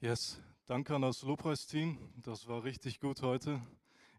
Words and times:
Yes, 0.00 0.40
danke 0.66 0.94
an 0.94 1.02
das 1.02 1.22
Lobpreisteam. 1.22 1.98
Das 2.22 2.46
war 2.46 2.62
richtig 2.62 3.00
gut 3.00 3.20
heute. 3.20 3.60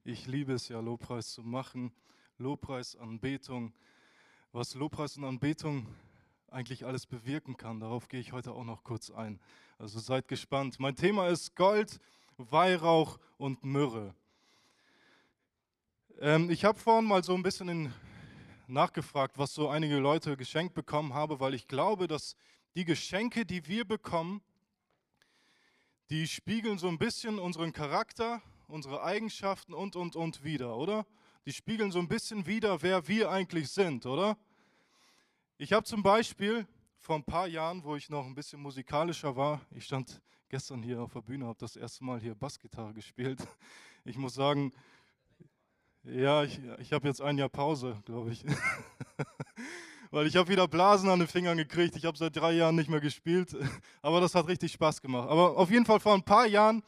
Ich 0.04 0.28
liebe 0.28 0.52
es 0.52 0.68
ja, 0.68 0.82
Lobpreis 0.82 1.32
zu 1.32 1.42
machen. 1.42 1.94
Lobpreis, 2.38 2.98
Anbetung. 2.98 3.72
Was 4.52 4.76
Lobpreis 4.76 5.16
und 5.16 5.24
Anbetung 5.24 5.88
eigentlich 6.50 6.86
alles 6.86 7.06
bewirken 7.06 7.56
kann, 7.56 7.80
darauf 7.80 8.10
gehe 8.10 8.20
ich 8.20 8.34
heute 8.34 8.52
auch 8.52 8.66
noch 8.66 8.84
kurz 8.84 9.10
ein. 9.10 9.40
Also 9.78 10.02
seid 10.02 10.28
gespannt. 10.28 10.82
Mein 10.82 10.98
Thema 10.98 11.30
ist 11.30 11.56
Gold, 11.56 12.02
Weihrauch 12.36 13.18
und 13.38 13.64
Myrrhe. 13.64 14.14
Ähm, 16.20 16.50
ich 16.50 16.66
habe 16.66 16.78
vorhin 16.78 17.06
mal 17.06 17.24
so 17.24 17.34
ein 17.36 17.44
bisschen 17.44 17.94
nachgefragt, 18.68 19.38
was 19.38 19.54
so 19.54 19.70
einige 19.70 20.00
Leute 20.00 20.36
geschenkt 20.36 20.74
bekommen 20.74 21.14
haben, 21.14 21.40
weil 21.40 21.54
ich 21.54 21.70
glaube, 21.70 22.10
dass 22.10 22.36
die 22.76 22.84
Geschenke, 22.84 23.46
die 23.46 23.66
wir 23.66 23.86
bekommen, 23.86 24.42
die 26.10 26.28
spiegeln 26.28 26.78
so 26.80 26.88
ein 26.88 26.98
bisschen 26.98 27.38
unseren 27.38 27.72
Charakter, 27.72 28.42
unsere 28.68 29.04
Eigenschaften 29.04 29.74
und, 29.74 29.96
und, 29.96 30.16
und 30.16 30.44
wieder, 30.44 30.76
oder? 30.76 31.06
Die 31.46 31.54
spiegeln 31.54 31.92
so 31.92 32.00
ein 32.00 32.08
bisschen 32.08 32.46
wieder, 32.48 32.82
wer 32.82 33.08
wir 33.08 33.30
eigentlich 33.30 33.70
sind, 33.70 34.06
oder? 34.06 34.38
Ich 35.58 35.74
habe 35.74 35.86
zum 35.86 36.02
Beispiel 36.02 36.68
vor 36.98 37.16
ein 37.16 37.24
paar 37.24 37.48
Jahren, 37.48 37.84
wo 37.84 37.96
ich 37.96 38.10
noch 38.10 38.26
ein 38.26 38.36
bisschen 38.36 38.62
musikalischer 38.62 39.36
war, 39.36 39.62
ich 39.72 39.86
stand 39.86 40.22
gestern 40.50 40.82
hier 40.82 41.02
auf 41.02 41.14
der 41.14 41.22
Bühne, 41.22 41.46
habe 41.46 41.60
das 41.60 41.76
erste 41.76 42.04
Mal 42.04 42.20
hier 42.20 42.34
Bassgitarre 42.36 42.94
gespielt. 42.94 43.40
Ich 44.04 44.18
muss 44.18 44.34
sagen, 44.34 44.74
ja, 46.04 46.44
ich, 46.44 46.60
ich 46.80 46.94
habe 46.94 47.08
jetzt 47.08 47.22
ein 47.22 47.38
Jahr 47.38 47.50
Pause, 47.50 48.02
glaube 48.06 48.32
ich. 48.32 48.44
weil 50.12 50.28
ich 50.28 50.36
habe 50.36 50.50
wieder 50.50 50.68
Blasen 50.68 51.10
an 51.10 51.20
den 51.20 51.28
Fingern 51.28 51.58
gekriegt. 51.58 51.96
Ich 51.96 52.06
habe 52.06 52.18
seit 52.18 52.36
drei 52.36 52.54
Jahren 52.54 52.76
nicht 52.76 52.90
mehr 52.90 53.00
gespielt, 53.00 53.56
aber 54.02 54.22
das 54.22 54.36
hat 54.36 54.48
richtig 54.48 54.72
Spaß 54.74 55.02
gemacht. 55.02 55.30
Aber 55.30 55.58
auf 55.58 55.70
jeden 55.70 55.86
Fall 55.86 56.00
vor 56.00 56.14
ein 56.14 56.24
paar 56.24 56.48
Jahren, 56.48 56.84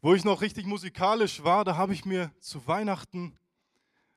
wo 0.00 0.14
ich 0.14 0.24
noch 0.24 0.42
richtig 0.42 0.66
musikalisch 0.66 1.42
war, 1.42 1.64
da 1.64 1.76
habe 1.76 1.94
ich 1.94 2.04
mir 2.04 2.30
zu 2.38 2.66
Weihnachten 2.66 3.38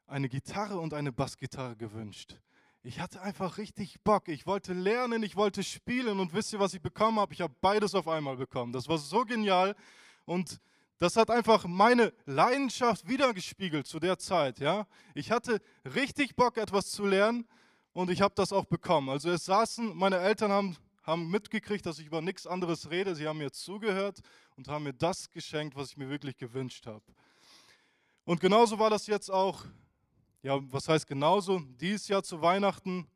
eine 0.06 0.30
Gitarre 0.30 0.80
und 0.80 0.94
eine 0.94 1.12
Bassgitarre 1.12 1.76
gewünscht. 1.76 2.38
Ich 2.84 3.00
hatte 3.02 3.22
einfach 3.22 3.58
richtig 3.58 4.02
Bock. 4.04 4.30
Ich 4.30 4.46
wollte 4.46 4.74
lernen, 4.74 5.22
ich 5.24 5.36
wollte 5.36 5.64
spielen 5.64 6.20
und 6.20 6.34
wisst 6.34 6.54
ihr, 6.54 6.60
was 6.60 6.74
ich 6.74 6.82
bekommen 6.82 7.20
habe? 7.20 7.34
Ich 7.34 7.42
habe 7.42 7.54
beides 7.60 7.96
auf 7.96 8.08
einmal 8.08 8.38
bekommen. 8.38 8.72
Das 8.72 8.88
war 8.88 8.98
so 8.98 9.26
genial 9.26 9.76
und 10.26 10.62
das 11.00 11.16
hat 11.16 11.30
einfach 11.30 11.66
meine 11.66 12.14
Leidenschaft 12.26 13.08
wiedergespiegelt 13.08 13.86
zu 13.86 14.00
der 14.00 14.18
Zeit. 14.18 14.60
Ja? 14.60 14.88
Ich 15.14 15.32
hatte 15.32 15.62
richtig 15.96 16.36
Bock, 16.36 16.58
etwas 16.58 16.90
zu 16.90 17.06
lernen 17.06 17.48
und 17.94 18.10
ich 18.10 18.22
habe 18.22 18.34
das 18.36 18.52
auch 18.52 18.66
bekommen. 18.66 19.10
Also 19.10 19.30
es 19.30 19.46
saßen, 19.46 19.96
meine 19.96 20.18
Eltern 20.18 20.52
haben, 20.52 20.78
haben 21.04 21.30
mitgekriegt, 21.30 21.86
dass 21.86 22.00
ich 22.00 22.08
über 22.08 22.22
nichts 22.22 22.48
anderes 22.48 22.90
rede. 22.90 23.16
Sie 23.16 23.28
haben 23.28 23.38
mir 23.38 23.52
zugehört 23.52 24.20
und 24.56 24.68
haben 24.68 24.84
mir 24.84 24.94
das 24.94 25.30
geschenkt, 25.30 25.76
was 25.76 25.92
ich 25.92 25.98
mir 25.98 26.10
wirklich 26.10 26.38
gewünscht 26.38 26.88
habe. 26.88 27.04
Und 28.26 28.42
genauso 28.42 28.80
war 28.80 28.90
das 28.90 29.08
jetzt 29.08 29.30
auch, 29.32 29.64
ja, 30.42 30.60
was 30.72 30.90
heißt 30.90 31.08
genauso? 31.08 31.60
Dieses 31.80 32.08
Jahr 32.08 32.24
zu 32.24 32.42
Weihnachten 32.42 33.08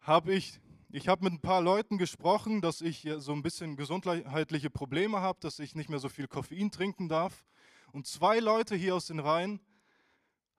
habe 0.00 0.34
ich 0.34 0.58
ich 0.94 1.08
habe 1.08 1.24
mit 1.24 1.32
ein 1.32 1.40
paar 1.40 1.62
Leuten 1.62 1.96
gesprochen, 1.96 2.60
dass 2.60 2.82
ich 2.82 3.08
so 3.16 3.32
ein 3.32 3.42
bisschen 3.42 3.76
gesundheitliche 3.76 4.68
Probleme 4.68 5.22
habe, 5.22 5.40
dass 5.40 5.58
ich 5.58 5.74
nicht 5.74 5.88
mehr 5.88 5.98
so 5.98 6.10
viel 6.10 6.28
Koffein 6.28 6.70
trinken 6.70 7.08
darf. 7.08 7.46
Und 7.92 8.06
zwei 8.06 8.40
Leute 8.40 8.76
hier 8.76 8.94
aus 8.94 9.06
den 9.06 9.18
Reihen 9.18 9.58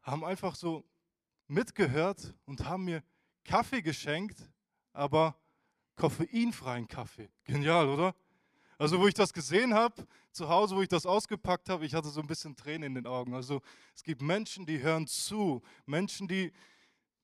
haben 0.02 0.26
einfach 0.26 0.56
so 0.56 0.84
mitgehört 1.48 2.34
und 2.46 2.66
haben 2.66 2.86
mir 2.86 3.04
Kaffee 3.46 3.84
geschenkt, 3.84 4.40
aber 4.92 5.36
koffeinfreien 5.98 6.88
Kaffee. 6.88 7.30
Genial, 7.44 7.88
oder? 7.88 8.16
Also 8.80 9.00
wo 9.00 9.08
ich 9.08 9.14
das 9.14 9.34
gesehen 9.34 9.76
habe, 9.76 10.08
zu 10.32 10.50
Hause, 10.50 10.76
wo 10.76 10.82
ich 10.82 10.90
das 10.90 11.06
ausgepackt 11.06 11.70
habe, 11.70 11.86
ich 11.86 11.94
hatte 11.94 12.10
so 12.10 12.22
ein 12.22 12.28
bisschen 12.28 12.56
Tränen 12.56 12.88
in 12.88 12.96
den 12.96 13.06
Augen. 13.06 13.36
Also 13.36 13.62
es 13.96 14.02
gibt 14.02 14.24
Menschen, 14.24 14.66
die 14.66 14.82
hören 14.82 15.06
zu, 15.06 15.62
Menschen, 15.86 16.28
die, 16.28 16.52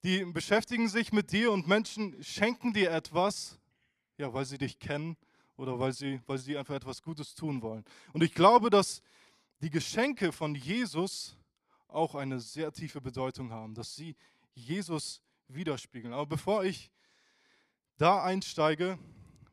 die 0.04 0.24
beschäftigen 0.26 0.88
sich 0.88 1.12
mit 1.12 1.32
dir 1.32 1.52
und 1.52 1.68
Menschen 1.68 2.22
schenken 2.24 2.74
dir 2.74 2.92
etwas, 2.92 3.60
ja, 4.18 4.34
weil 4.34 4.46
sie 4.46 4.58
dich 4.58 4.80
kennen 4.80 5.18
oder 5.58 5.80
weil 5.80 5.94
sie, 5.94 6.22
weil 6.26 6.38
sie 6.38 6.58
einfach 6.58 6.76
etwas 6.76 7.02
Gutes 7.02 7.36
tun 7.36 7.62
wollen. 7.62 7.84
Und 8.14 8.24
ich 8.24 8.34
glaube, 8.34 8.70
dass 8.70 9.02
die 9.62 9.70
Geschenke 9.70 10.32
von 10.32 10.56
Jesus 10.56 11.38
auch 11.88 12.16
eine 12.16 12.40
sehr 12.40 12.72
tiefe 12.72 13.02
Bedeutung 13.02 13.52
haben, 13.52 13.74
dass 13.74 13.96
sie 13.96 14.16
Jesus 14.54 15.22
widerspiegeln. 15.48 16.14
Aber 16.14 16.26
bevor 16.26 16.64
ich 16.64 16.92
da 17.98 18.24
einsteige, 18.24 18.98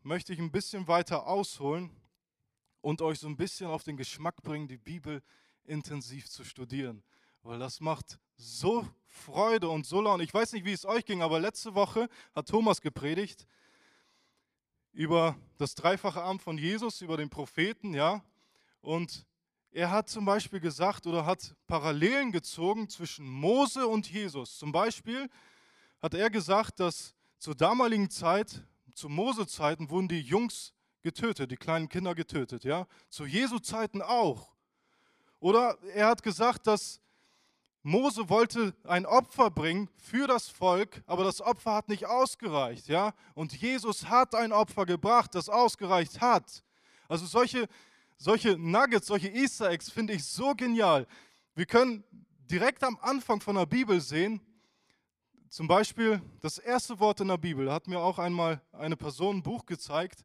möchte 0.03 0.33
ich 0.33 0.39
ein 0.39 0.53
bisschen 0.53 0.87
weiter 0.87 1.27
ausholen 1.27 1.91
und 2.81 3.03
euch 3.03 3.19
so 3.19 3.27
ein 3.27 3.37
bisschen 3.37 3.67
auf 3.67 3.83
den 3.83 3.97
Geschmack 3.97 4.43
bringen, 4.43 4.69
die 4.69 4.77
Bibel 4.77 5.23
intensiv 5.65 6.31
zu 6.31 6.45
studieren 6.45 7.03
weil 7.47 7.59
das 7.59 7.81
macht 7.81 8.19
so 8.37 8.87
Freude 9.17 9.69
und 9.69 9.87
so 9.87 10.01
Laune. 10.01 10.23
Ich 10.23 10.33
weiß 10.33 10.53
nicht, 10.53 10.65
wie 10.65 10.73
es 10.73 10.85
euch 10.85 11.05
ging, 11.05 11.23
aber 11.23 11.41
letzte 11.41 11.75
Woche 11.75 12.09
hat 12.35 12.49
Thomas 12.49 12.81
gepredigt 12.81 13.47
über 14.93 15.37
das 15.59 15.75
dreifache 15.75 16.23
Amt 16.23 16.43
von 16.43 16.57
Jesus, 16.57 17.01
über 17.01 17.17
den 17.17 17.29
Propheten, 17.29 17.95
ja. 17.95 18.23
Und 18.81 19.27
er 19.73 19.91
hat 19.91 20.09
zum 20.09 20.25
Beispiel 20.25 20.61
gesagt 20.61 21.07
oder 21.07 21.27
hat 21.27 21.55
Parallelen 21.67 22.33
gezogen 22.33 22.89
zwischen 22.89 23.29
Mose 23.29 23.87
und 23.87 24.11
Jesus. 24.11 24.59
Zum 24.59 24.73
Beispiel 24.73 25.29
hat 26.01 26.15
er 26.15 26.31
gesagt, 26.31 26.81
dass 26.81 27.15
zur 27.39 27.55
damaligen 27.55 28.09
Zeit, 28.09 28.65
zu 28.95 29.09
Mose-Zeiten, 29.09 29.91
wurden 29.91 30.09
die 30.09 30.21
Jungs 30.21 30.73
getötet, 31.03 31.51
die 31.51 31.57
kleinen 31.57 31.89
Kinder 31.89 32.15
getötet, 32.15 32.65
ja. 32.65 32.87
Zu 33.11 33.27
Jesu-Zeiten 33.27 34.01
auch. 34.01 34.55
Oder 35.41 35.77
er 35.95 36.07
hat 36.07 36.23
gesagt, 36.23 36.67
dass 36.67 37.01
Mose 37.87 38.29
wollte 38.29 38.75
ein 38.83 39.07
Opfer 39.07 39.49
bringen 39.49 39.89
für 39.97 40.27
das 40.27 40.49
Volk, 40.49 41.05
aber 41.07 41.23
das 41.23 41.41
Opfer 41.41 41.75
hat 41.75 41.89
nicht 41.89 42.05
ausgereicht, 42.05 42.89
ja? 42.89 43.15
Und 43.35 43.53
Jesus 43.53 44.09
hat 44.09 44.35
ein 44.35 44.51
Opfer 44.51 44.87
gebracht, 44.87 45.37
das 45.37 45.49
ausgereicht 45.49 46.21
hat. 46.21 46.65
Also 47.07 47.27
solche, 47.27 47.69
solche 48.17 48.59
Nuggets, 48.59 49.07
solche 49.07 49.29
Easter 49.29 49.71
Eggs 49.71 49.89
finde 49.89 50.15
ich 50.15 50.25
so 50.25 50.53
genial. 50.57 51.07
Wir 51.55 51.65
können 51.65 52.03
direkt 52.51 52.83
am 52.83 52.99
Anfang 53.03 53.41
von 53.41 53.55
der 53.55 53.67
Bibel 53.67 54.01
sehen, 54.01 54.41
zum 55.49 55.69
Beispiel 55.69 56.21
das 56.41 56.59
erste 56.59 56.99
Wort 56.99 57.21
in 57.21 57.29
der 57.29 57.39
Bibel, 57.39 57.73
hat 57.73 57.87
mir 57.87 58.01
auch 58.01 58.19
einmal 58.19 58.61
eine 58.73 58.97
Person 58.97 59.37
ein 59.37 59.43
Buch 59.45 59.65
gezeigt, 59.65 60.25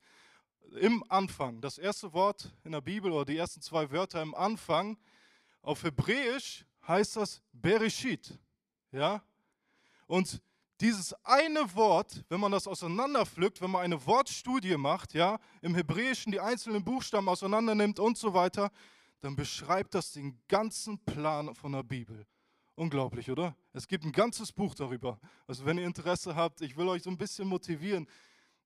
im 0.80 1.04
Anfang, 1.10 1.62
das 1.62 1.78
erste 1.78 2.12
Wort 2.12 2.52
in 2.64 2.72
der 2.72 2.82
Bibel 2.82 3.12
oder 3.12 3.26
die 3.26 3.38
ersten 3.38 3.62
zwei 3.62 3.92
Wörter 3.92 4.20
im 4.24 4.34
Anfang, 4.34 4.98
auf 5.62 5.84
Hebräisch 5.84 6.66
heißt 6.88 7.18
das 7.18 7.42
Bereshit. 7.52 8.38
Ja? 8.92 9.24
Und 10.08 10.42
dieses 10.82 11.14
eine 11.24 11.74
Wort, 11.76 12.26
wenn 12.28 12.40
man 12.40 12.52
das 12.52 12.68
auseinanderpflückt, 12.68 13.62
wenn 13.62 13.72
man 13.72 13.82
eine 13.82 14.04
Wortstudie 14.06 14.78
macht, 14.78 15.14
ja, 15.14 15.40
im 15.62 15.76
Hebräischen 15.76 16.32
die 16.32 16.40
einzelnen 16.40 16.84
Buchstaben 16.84 17.30
auseinandernimmt 17.30 18.00
und 18.00 18.18
so 18.18 18.34
weiter, 18.34 18.72
dann 19.22 19.36
beschreibt 19.36 19.94
das 19.94 20.14
den 20.14 20.42
ganzen 20.48 20.98
Plan 21.06 21.54
von 21.54 21.74
der 21.74 21.84
Bibel. 21.84 22.26
Unglaublich, 22.76 23.30
oder? 23.30 23.56
Es 23.74 23.88
gibt 23.88 24.06
ein 24.06 24.12
ganzes 24.12 24.52
Buch 24.52 24.74
darüber. 24.74 25.20
Also 25.46 25.66
wenn 25.66 25.78
ihr 25.78 25.86
Interesse 25.86 26.36
habt, 26.36 26.62
ich 26.62 26.76
will 26.76 26.88
euch 26.88 27.04
so 27.04 27.12
ein 27.12 27.18
bisschen 27.18 27.48
motivieren, 27.48 28.08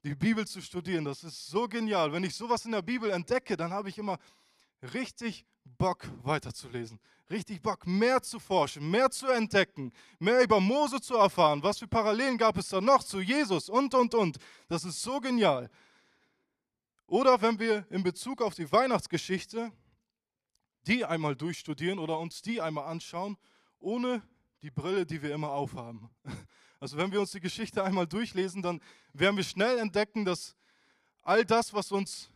die 0.06 0.16
Bibel 0.16 0.48
zu 0.48 0.62
studieren. 0.62 1.04
Das 1.04 1.24
ist 1.24 1.48
so 1.48 1.68
genial. 1.68 2.14
Wenn 2.14 2.24
ich 2.24 2.36
sowas 2.36 2.64
in 2.64 2.72
der 2.72 2.82
Bibel 2.82 3.10
entdecke, 3.10 3.58
dann 3.58 3.72
habe 3.72 3.90
ich 3.90 3.98
immer 3.98 4.18
richtig 4.94 5.46
Bock 5.64 6.08
weiterzulesen. 6.24 7.00
Richtig 7.30 7.62
Bock, 7.62 7.88
mehr 7.88 8.22
zu 8.22 8.40
forschen, 8.40 8.90
mehr 8.90 9.10
zu 9.10 9.28
entdecken, 9.28 9.92
mehr 10.20 10.44
über 10.44 10.60
Mose 10.60 11.02
zu 11.02 11.16
erfahren. 11.16 11.64
Was 11.64 11.80
für 11.80 11.88
Parallelen 11.88 12.38
gab 12.38 12.58
es 12.58 12.70
da 12.70 12.80
noch 12.80 13.04
zu 13.04 13.20
Jesus 13.20 13.68
und, 13.68 13.96
und, 13.96 14.14
und. 14.14 14.38
Das 14.68 14.84
ist 14.84 15.02
so 15.02 15.20
genial. 15.20 15.70
Oder 17.08 17.42
wenn 17.42 17.58
wir 17.60 17.86
in 17.90 18.04
Bezug 18.04 18.42
auf 18.42 18.54
die 18.54 18.72
Weihnachtsgeschichte 18.72 19.72
die 20.88 21.04
einmal 21.04 21.36
durchstudieren 21.36 22.00
oder 22.00 22.20
uns 22.20 22.42
die 22.42 22.62
einmal 22.62 22.86
anschauen, 22.86 23.38
ohne 23.80 24.22
die 24.62 24.72
Brille, 24.72 25.06
die 25.06 25.22
wir 25.22 25.34
immer 25.34 25.52
aufhaben. 25.52 26.10
Also 26.78 26.98
wenn 26.98 27.12
wir 27.12 27.22
uns 27.22 27.32
die 27.32 27.40
Geschichte 27.40 27.84
einmal 27.84 28.06
durchlesen, 28.06 28.62
dann 28.62 28.82
werden 29.14 29.38
wir 29.38 29.46
schnell 29.46 29.80
entdecken, 29.80 30.26
dass 30.26 30.56
all 31.24 31.46
das, 31.46 31.74
was 31.74 31.92
uns 31.92 32.30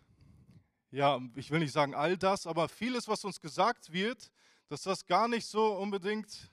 ja, 0.92 1.20
ich 1.36 1.52
will 1.52 1.60
nicht 1.60 1.72
sagen 1.72 1.94
all 1.94 2.18
das, 2.18 2.48
aber 2.48 2.68
vieles, 2.68 3.08
was 3.08 3.24
uns 3.24 3.40
gesagt 3.40 3.92
wird, 3.92 4.32
dass 4.70 4.84
das 4.84 5.06
gar 5.06 5.28
nicht 5.28 5.46
so 5.46 5.74
unbedingt 5.74 6.50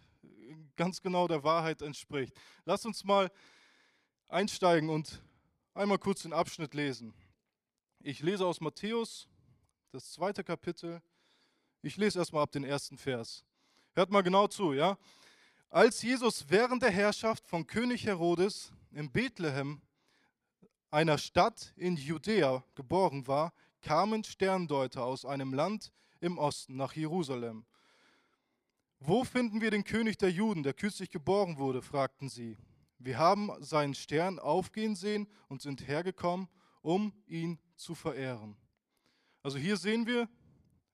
ganz 0.77 1.01
genau 1.01 1.27
der 1.27 1.43
Wahrheit 1.43 1.83
entspricht. 1.83 2.35
Lass 2.65 2.85
uns 2.85 3.05
mal 3.05 3.31
einsteigen 4.29 4.91
und 4.91 5.23
einmal 5.75 5.99
kurz 5.99 6.23
den 6.23 6.33
Abschnitt 6.33 6.75
lesen. 6.75 7.15
Ich 8.01 8.21
lese 8.21 8.47
aus 8.47 8.61
Matthäus, 8.61 9.29
das 9.93 10.13
zweite 10.13 10.45
Kapitel. 10.45 11.01
Ich 11.83 11.97
lese 11.97 12.19
erstmal 12.19 12.43
ab 12.43 12.53
den 12.53 12.65
ersten 12.65 12.99
Vers. 12.99 13.45
Hört 13.95 14.11
mal 14.11 14.23
genau 14.23 14.47
zu, 14.49 14.73
ja? 14.73 14.99
Als 15.71 16.03
Jesus 16.03 16.45
während 16.49 16.83
der 16.83 16.91
Herrschaft 16.91 17.47
von 17.47 17.67
König 17.67 18.07
Herodes 18.07 18.73
in 18.93 19.11
Bethlehem, 19.11 19.81
einer 20.91 21.19
Stadt 21.19 21.73
in 21.77 21.97
Judäa, 21.97 22.63
geboren 22.75 23.27
war, 23.27 23.53
kamen 23.87 24.25
Sterndeuter 24.25 25.05
aus 25.05 25.25
einem 25.25 25.55
Land 25.55 25.93
im 26.19 26.39
Osten 26.39 26.75
nach 26.75 26.95
Jerusalem. 26.95 27.65
Wo 28.99 29.23
finden 29.23 29.61
wir 29.61 29.71
den 29.71 29.85
König 29.85 30.19
der 30.19 30.33
Juden, 30.33 30.65
der 30.65 30.75
kürzlich 30.75 31.09
geboren 31.09 31.57
wurde? 31.57 31.83
fragten 31.83 32.29
sie. 32.29 32.59
Wir 32.99 33.17
haben 33.17 33.53
seinen 33.61 33.95
Stern 33.95 34.41
aufgehen 34.41 34.97
sehen 34.97 35.29
und 35.47 35.63
sind 35.63 35.87
hergekommen, 35.87 36.49
um 36.83 37.13
ihn 37.29 37.61
zu 37.77 37.95
verehren. 37.95 38.57
Also 39.45 39.57
hier 39.57 39.77
sehen 39.77 40.05
wir, 40.05 40.29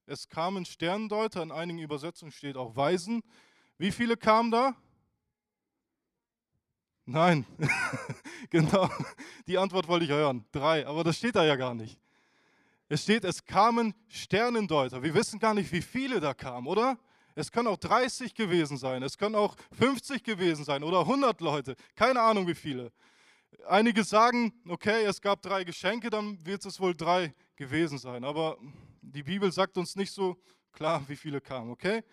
es 0.05 0.29
kamen 0.29 0.67
Sterndeuter, 0.67 1.43
in 1.43 1.51
einigen 1.51 1.79
Übersetzungen 1.79 2.31
steht 2.31 2.59
auch 2.59 2.77
Weisen. 2.77 3.23
Wie 3.79 3.91
viele 3.91 4.19
kamen 4.19 4.51
da? 4.51 4.77
Nein, 7.07 7.47
genau, 8.51 8.91
die 9.47 9.57
Antwort 9.57 9.89
wollte 9.89 10.05
ich 10.05 10.11
hören. 10.11 10.45
Drei, 10.53 10.87
aber 10.87 11.05
das 11.05 11.17
steht 11.17 11.37
da 11.37 11.45
ja 11.47 11.57
gar 11.57 11.75
nicht. 11.75 12.02
Es 12.93 13.05
steht, 13.05 13.25
es 13.25 13.43
kamen 13.47 13.95
Sternendeuter. 14.07 15.03
Wir 15.03 15.15
wissen 15.15 15.39
gar 15.39 15.55
nicht, 15.55 15.73
wie 15.73 15.81
viele 15.81 16.21
da 16.21 16.35
kamen, 16.35 16.67
oder? 16.67 16.99
Es 17.35 17.51
können 17.51 17.69
auch 17.69 17.79
30 17.79 18.35
gewesen 18.35 18.77
sein, 18.77 19.03
es 19.03 19.17
können 19.17 19.35
auch 19.35 19.57
50 19.79 20.23
gewesen 20.23 20.67
sein 20.67 20.85
oder 20.85 21.01
100 21.01 21.41
Leute, 21.41 21.75
keine 21.97 22.21
Ahnung 22.21 22.47
wie 22.47 22.55
viele. 22.55 22.93
Einige 23.67 24.05
sagen, 24.05 24.53
okay, 24.69 25.07
es 25.07 25.23
gab 25.23 25.41
drei 25.41 25.65
Geschenke, 25.65 26.11
dann 26.11 26.45
wird 26.45 26.67
es 26.67 26.79
wohl 26.81 26.95
drei 26.95 27.33
gewesen 27.57 27.97
sein. 27.97 28.25
Aber 28.25 28.59
die 29.01 29.23
Bibel 29.23 29.51
sagt 29.51 29.79
uns 29.79 29.97
nicht 29.97 30.13
so 30.13 30.37
klar, 30.71 31.03
wie 31.09 31.17
viele 31.17 31.41
kamen, 31.41 31.71
okay? 31.71 32.05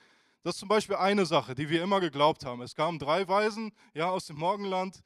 Das 0.43 0.55
ist 0.55 0.59
zum 0.61 0.69
Beispiel 0.69 0.95
eine 0.95 1.25
Sache, 1.25 1.55
die 1.55 1.69
wir 1.69 1.83
immer 1.83 1.99
geglaubt 1.99 2.45
haben. 2.45 2.61
Es 2.61 2.73
kamen 2.73 2.99
drei 2.99 3.27
Weisen 3.27 3.73
ja, 3.93 4.09
aus 4.09 4.27
dem 4.27 4.37
Morgenland 4.37 5.03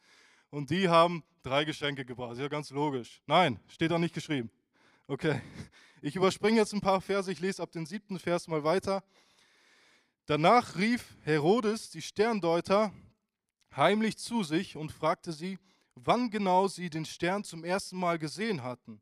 und 0.51 0.69
die 0.69 0.87
haben 0.87 1.23
drei 1.41 1.65
Geschenke 1.65 2.05
gebracht. 2.05 2.37
Ja 2.37 2.47
ganz 2.47 2.69
logisch. 2.69 3.23
Nein, 3.25 3.59
steht 3.67 3.89
da 3.89 3.97
nicht 3.97 4.13
geschrieben. 4.13 4.51
Okay, 5.05 5.41
ich 6.01 6.15
überspringe 6.15 6.59
jetzt 6.59 6.73
ein 6.73 6.79
paar 6.79 7.01
Verse, 7.01 7.29
ich 7.29 7.41
lese 7.41 7.61
ab 7.61 7.73
dem 7.73 7.85
siebten 7.85 8.19
Vers 8.19 8.47
mal 8.47 8.63
weiter. 8.63 9.03
Danach 10.27 10.77
rief 10.77 11.17
Herodes 11.23 11.89
die 11.89 12.01
Sterndeuter 12.01 12.93
heimlich 13.75 14.17
zu 14.17 14.43
sich 14.43 14.77
und 14.77 14.93
fragte 14.93 15.33
sie, 15.33 15.59
wann 15.95 16.29
genau 16.29 16.69
sie 16.69 16.89
den 16.89 17.03
Stern 17.03 17.43
zum 17.43 17.65
ersten 17.65 17.97
Mal 17.97 18.17
gesehen 18.17 18.63
hatten. 18.63 19.01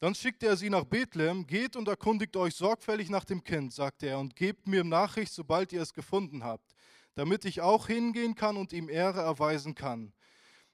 Dann 0.00 0.16
schickte 0.16 0.46
er 0.46 0.56
sie 0.56 0.70
nach 0.70 0.86
Bethlehem, 0.86 1.46
geht 1.46 1.76
und 1.76 1.86
erkundigt 1.86 2.36
euch 2.36 2.56
sorgfältig 2.56 3.08
nach 3.08 3.24
dem 3.24 3.44
Kind, 3.44 3.72
sagte 3.72 4.08
er, 4.08 4.18
und 4.18 4.34
gebt 4.34 4.66
mir 4.66 4.82
Nachricht, 4.82 5.32
sobald 5.32 5.72
ihr 5.72 5.82
es 5.82 5.94
gefunden 5.94 6.42
habt, 6.42 6.74
damit 7.14 7.44
ich 7.44 7.60
auch 7.60 7.86
hingehen 7.86 8.34
kann 8.34 8.56
und 8.56 8.72
ihm 8.72 8.88
Ehre 8.88 9.20
erweisen 9.20 9.76
kann. 9.76 10.12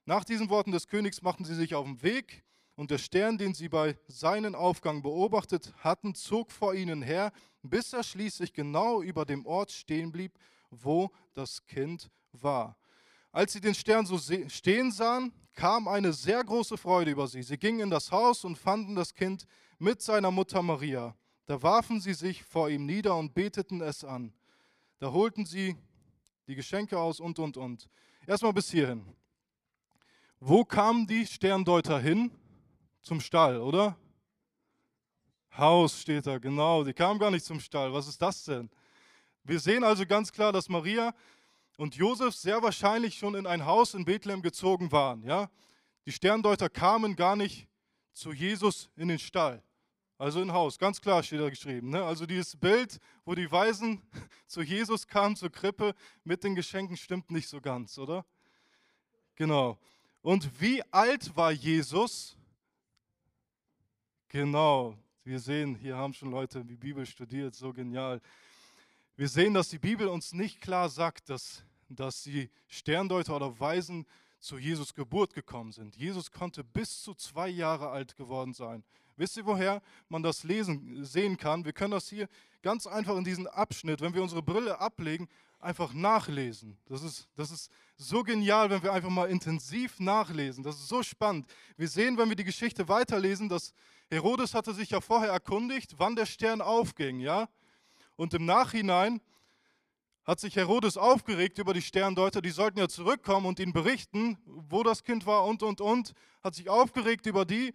Nach 0.07 0.25
diesen 0.25 0.49
Worten 0.49 0.73
des 0.73 0.87
Königs 0.87 1.21
machten 1.21 1.45
sie 1.45 1.55
sich 1.55 1.75
auf 1.75 1.85
den 1.85 2.03
Weg, 2.03 2.45
und 2.79 2.93
der 2.93 2.99
Stern, 2.99 3.39
den 3.39 3.55
sie 3.55 3.69
bei 3.69 3.99
seinem 4.07 4.55
Aufgang 4.55 5.03
beobachtet 5.03 5.75
hatten, 5.79 6.15
zog 6.15 6.53
vor 6.53 6.75
ihnen 6.75 7.03
her, 7.03 7.33
bis 7.61 7.93
er 7.93 8.05
schließlich 8.05 8.53
genau 8.53 9.03
über 9.03 9.25
dem 9.25 9.45
Ort 9.47 9.73
stehen 9.73 10.13
blieb, 10.13 10.39
wo 10.71 11.11
das 11.35 11.67
Kind 11.67 12.09
war. 12.31 12.77
Als 13.33 13.53
sie 13.53 13.61
den 13.61 13.75
Stern 13.75 14.07
so 14.07 14.17
stehen 14.49 14.93
sahen, 14.93 15.33
kam 15.55 15.89
eine 15.89 16.13
sehr 16.13 16.45
große 16.45 16.77
Freude 16.77 17.11
über 17.11 17.27
sie. 17.27 17.43
Sie 17.43 17.59
gingen 17.59 17.81
in 17.81 17.91
das 17.91 18.13
Haus 18.13 18.45
und 18.45 18.57
fanden 18.57 18.95
das 18.95 19.13
Kind 19.13 19.45
mit 19.81 20.01
seiner 20.01 20.31
Mutter 20.31 20.63
Maria. 20.63 21.17
Da 21.47 21.61
warfen 21.61 22.01
sie 22.01 22.15
sich 22.15 22.45
vor 22.45 22.71
ihm 22.71 22.87
nieder 22.87 23.17
und 23.17 23.35
beteten 23.35 23.81
es 23.81 24.05
an. 24.05 24.33
Da 25.01 25.11
holten 25.11 25.47
sie 25.47 25.75
die 26.47 26.55
Geschenke 26.55 26.97
aus 26.97 27.19
und, 27.19 27.41
und, 27.41 27.57
und. 27.57 27.89
Erstmal 28.25 28.53
bis 28.53 28.71
hierhin. 28.71 29.05
Wo 30.39 30.65
kamen 30.65 31.09
die 31.09 31.27
Sterndeuter 31.27 31.99
hin? 31.99 32.31
Zum 33.03 33.21
Stall, 33.21 33.59
oder? 33.61 33.97
Haus 35.57 36.01
steht 36.01 36.27
da, 36.27 36.39
genau. 36.39 36.85
Die 36.85 36.93
kamen 36.93 37.19
gar 37.19 37.31
nicht 37.31 37.45
zum 37.45 37.61
Stall. 37.61 37.93
Was 37.93 38.07
ist 38.07 38.23
das 38.23 38.45
denn? 38.45 38.71
Wir 39.43 39.59
sehen 39.59 39.83
also 39.83 40.07
ganz 40.07 40.31
klar, 40.31 40.53
dass 40.53 40.69
Maria 40.69 41.15
und 41.79 41.95
Josef 41.97 42.35
sehr 42.35 42.63
wahrscheinlich 42.63 43.19
schon 43.19 43.35
in 43.35 43.47
ein 43.47 43.65
Haus 43.65 43.95
in 43.95 44.05
Bethlehem 44.05 44.43
gezogen 44.43 44.93
waren. 44.93 45.23
Ja? 45.23 45.51
Die 46.07 46.13
Sterndeuter 46.13 46.69
kamen 46.69 47.17
gar 47.17 47.35
nicht 47.35 47.69
zu 48.13 48.33
Jesus 48.33 48.89
in 48.97 49.09
den 49.09 49.19
Stall, 49.19 49.63
also 50.17 50.43
in 50.43 50.53
Haus. 50.53 50.79
Ganz 50.79 51.01
klar 51.01 51.23
steht 51.23 51.41
da 51.41 51.49
geschrieben. 51.49 51.91
Ne? 51.91 52.05
Also 52.05 52.27
dieses 52.27 52.57
Bild, 52.57 52.99
wo 53.25 53.35
die 53.35 53.51
Weisen 53.51 54.03
zu 54.47 54.63
Jesus 54.63 55.07
kamen, 55.07 55.37
zur 55.37 55.51
Krippe 55.51 55.95
mit 56.25 56.45
den 56.45 56.55
Geschenken, 56.55 56.97
stimmt 56.97 57.31
nicht 57.31 57.49
so 57.49 57.61
ganz, 57.61 57.99
oder? 57.99 58.25
Genau. 59.35 59.79
Und 60.21 60.61
wie 60.61 60.83
alt 60.93 61.37
war 61.37 61.53
Jesus? 61.53 62.38
Genau. 64.29 64.97
Wir 65.25 65.41
sehen, 65.41 65.75
hier 65.75 65.97
haben 65.97 66.15
schon 66.15 66.31
Leute 66.31 66.65
die 66.65 66.77
Bibel 66.77 67.05
studiert, 67.05 67.55
so 67.55 67.73
genial. 67.73 68.21
Wir 69.17 69.29
sehen, 69.29 69.55
dass 69.55 69.69
die 69.69 69.79
Bibel 69.79 70.09
uns 70.09 70.33
nicht 70.33 70.61
klar 70.61 70.89
sagt, 70.89 71.29
dass 71.29 71.65
dass 71.89 72.23
die 72.23 72.51
Sterndeuter 72.67 73.37
oder 73.37 73.59
Weisen 73.59 74.07
zu 74.39 74.59
Jesus 74.59 74.95
Geburt 74.95 75.35
gekommen 75.35 75.73
sind. 75.73 75.97
Jesus 75.97 76.31
konnte 76.31 76.63
bis 76.63 77.03
zu 77.03 77.15
zwei 77.15 77.49
Jahre 77.49 77.91
alt 77.91 78.17
geworden 78.17 78.53
sein. 78.53 78.85
Wisst 79.17 79.37
ihr, 79.37 79.47
woher 79.47 79.83
man 80.09 80.23
das 80.23 80.45
lesen, 80.45 81.05
sehen 81.05 81.37
kann? 81.37 81.65
Wir 81.65 81.73
können 81.73 81.91
das 81.91 82.09
hier 82.09 82.29
ganz 82.63 82.87
einfach 82.87 83.17
in 83.17 83.25
diesem 83.25 83.47
Abschnitt, 83.47 84.01
wenn 84.01 84.15
wir 84.15 84.23
unsere 84.23 84.43
Brille 84.43 84.81
ablegen, 84.81 85.29
einfach 85.61 85.93
nachlesen. 85.93 86.79
Das 86.87 87.03
ist, 87.03 87.29
das 87.35 87.51
ist 87.51 87.71
so 87.97 88.23
genial, 88.23 88.71
wenn 88.71 88.83
wir 88.83 88.93
einfach 88.93 89.11
mal 89.11 89.29
intensiv 89.29 89.99
nachlesen. 89.99 90.63
Das 90.63 90.77
ist 90.77 90.89
so 90.89 91.03
spannend. 91.03 91.47
Wir 91.77 91.89
sehen, 91.89 92.17
wenn 92.17 92.29
wir 92.29 92.37
die 92.37 92.45
Geschichte 92.45 92.89
weiterlesen, 92.89 93.49
dass 93.49 93.73
Herodes 94.11 94.55
hatte 94.55 94.73
sich 94.73 94.91
ja 94.91 95.01
vorher 95.01 95.31
erkundigt, 95.31 95.95
wann 95.99 96.17
der 96.17 96.27
Stern 96.27 96.61
aufging, 96.61 97.21
ja? 97.21 97.49
Und 98.17 98.35
im 98.35 98.47
Nachhinein 98.47 99.21
hat 100.25 100.41
sich 100.41 100.57
Herodes 100.57 100.97
aufgeregt 100.97 101.59
über 101.59 101.73
die 101.73 101.83
Sterndeuter, 101.83 102.43
die 102.43 102.51
sollten 102.51 102.79
ja 102.79 102.89
zurückkommen 102.89 103.47
und 103.47 103.59
ihnen 103.61 103.73
berichten, 103.73 104.37
wo 104.45 104.83
das 104.83 105.03
Kind 105.03 105.25
war 105.25 105.45
und, 105.45 105.63
und, 105.63 105.81
und, 105.81 106.13
hat 106.43 106.55
sich 106.55 106.69
aufgeregt 106.69 107.27
über 107.27 107.45
die. 107.45 107.75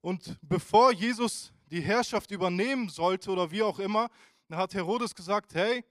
Und 0.00 0.38
bevor 0.42 0.92
Jesus 0.92 1.52
die 1.72 1.80
Herrschaft 1.80 2.30
übernehmen 2.30 2.90
sollte 2.90 3.30
oder 3.30 3.50
wie 3.50 3.62
auch 3.62 3.78
immer, 3.78 4.10
hat 4.50 4.74
Herodes 4.74 5.14
gesagt, 5.14 5.54
hey, 5.54 5.82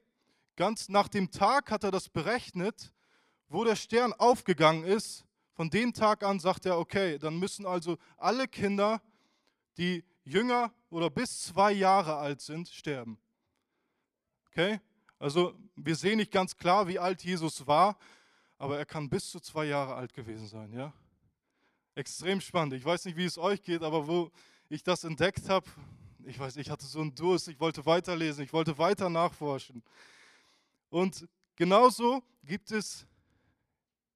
ganz 0.56 0.90
nach 0.90 1.08
dem 1.08 1.32
Tag 1.32 1.72
hat 1.72 1.84
er 1.84 1.90
das 1.90 2.08
berechnet, 2.08 2.94
wo 3.50 3.64
der 3.64 3.76
Stern 3.76 4.14
aufgegangen 4.14 4.84
ist. 4.84 5.26
Von 5.54 5.72
dem 5.72 5.92
Tag 5.92 6.24
an 6.24 6.40
sagt 6.40 6.68
er, 6.68 6.78
okay, 6.78 7.18
dann 7.18 7.40
müssen 7.40 7.66
also 7.66 7.98
alle 8.18 8.48
Kinder, 8.48 9.02
die 9.78 10.06
jünger 10.24 10.72
oder 10.92 11.10
bis 11.10 11.42
zwei 11.42 11.72
Jahre 11.72 12.16
alt 12.18 12.42
sind, 12.42 12.70
sterben. 12.70 13.18
Okay? 14.50 14.80
Also 15.18 15.56
wir 15.76 15.96
sehen 15.96 16.18
nicht 16.18 16.32
ganz 16.32 16.56
klar, 16.56 16.88
wie 16.88 17.00
alt 17.00 17.24
Jesus 17.24 17.66
war, 17.66 17.98
aber 18.60 18.78
er 18.78 18.86
kann 18.86 19.10
bis 19.10 19.32
zu 19.32 19.40
zwei 19.40 19.66
Jahre 19.66 19.96
alt 19.96 20.14
gewesen 20.14 20.46
sein. 20.46 20.72
Ja? 20.74 20.94
Extrem 21.96 22.40
spannend. 22.40 22.76
Ich 22.76 22.86
weiß 22.86 23.06
nicht, 23.06 23.18
wie 23.18 23.26
es 23.26 23.40
euch 23.40 23.64
geht, 23.64 23.82
aber 23.82 24.08
wo 24.08 24.32
ich 24.76 24.84
das 24.84 25.04
entdeckt 25.04 25.50
habe, 25.50 25.70
ich 26.24 26.40
weiß, 26.40 26.56
ich 26.58 26.70
hatte 26.70 26.86
so 26.86 27.02
einen 27.02 27.14
Durst, 27.14 27.48
ich 27.48 27.60
wollte 27.60 27.86
weiterlesen, 27.86 28.44
ich 28.44 28.54
wollte 28.54 28.78
weiter 28.78 29.10
nachforschen. 29.10 29.84
Und 30.90 31.28
genauso 31.56 32.24
gibt 32.44 32.72
es, 32.72 33.06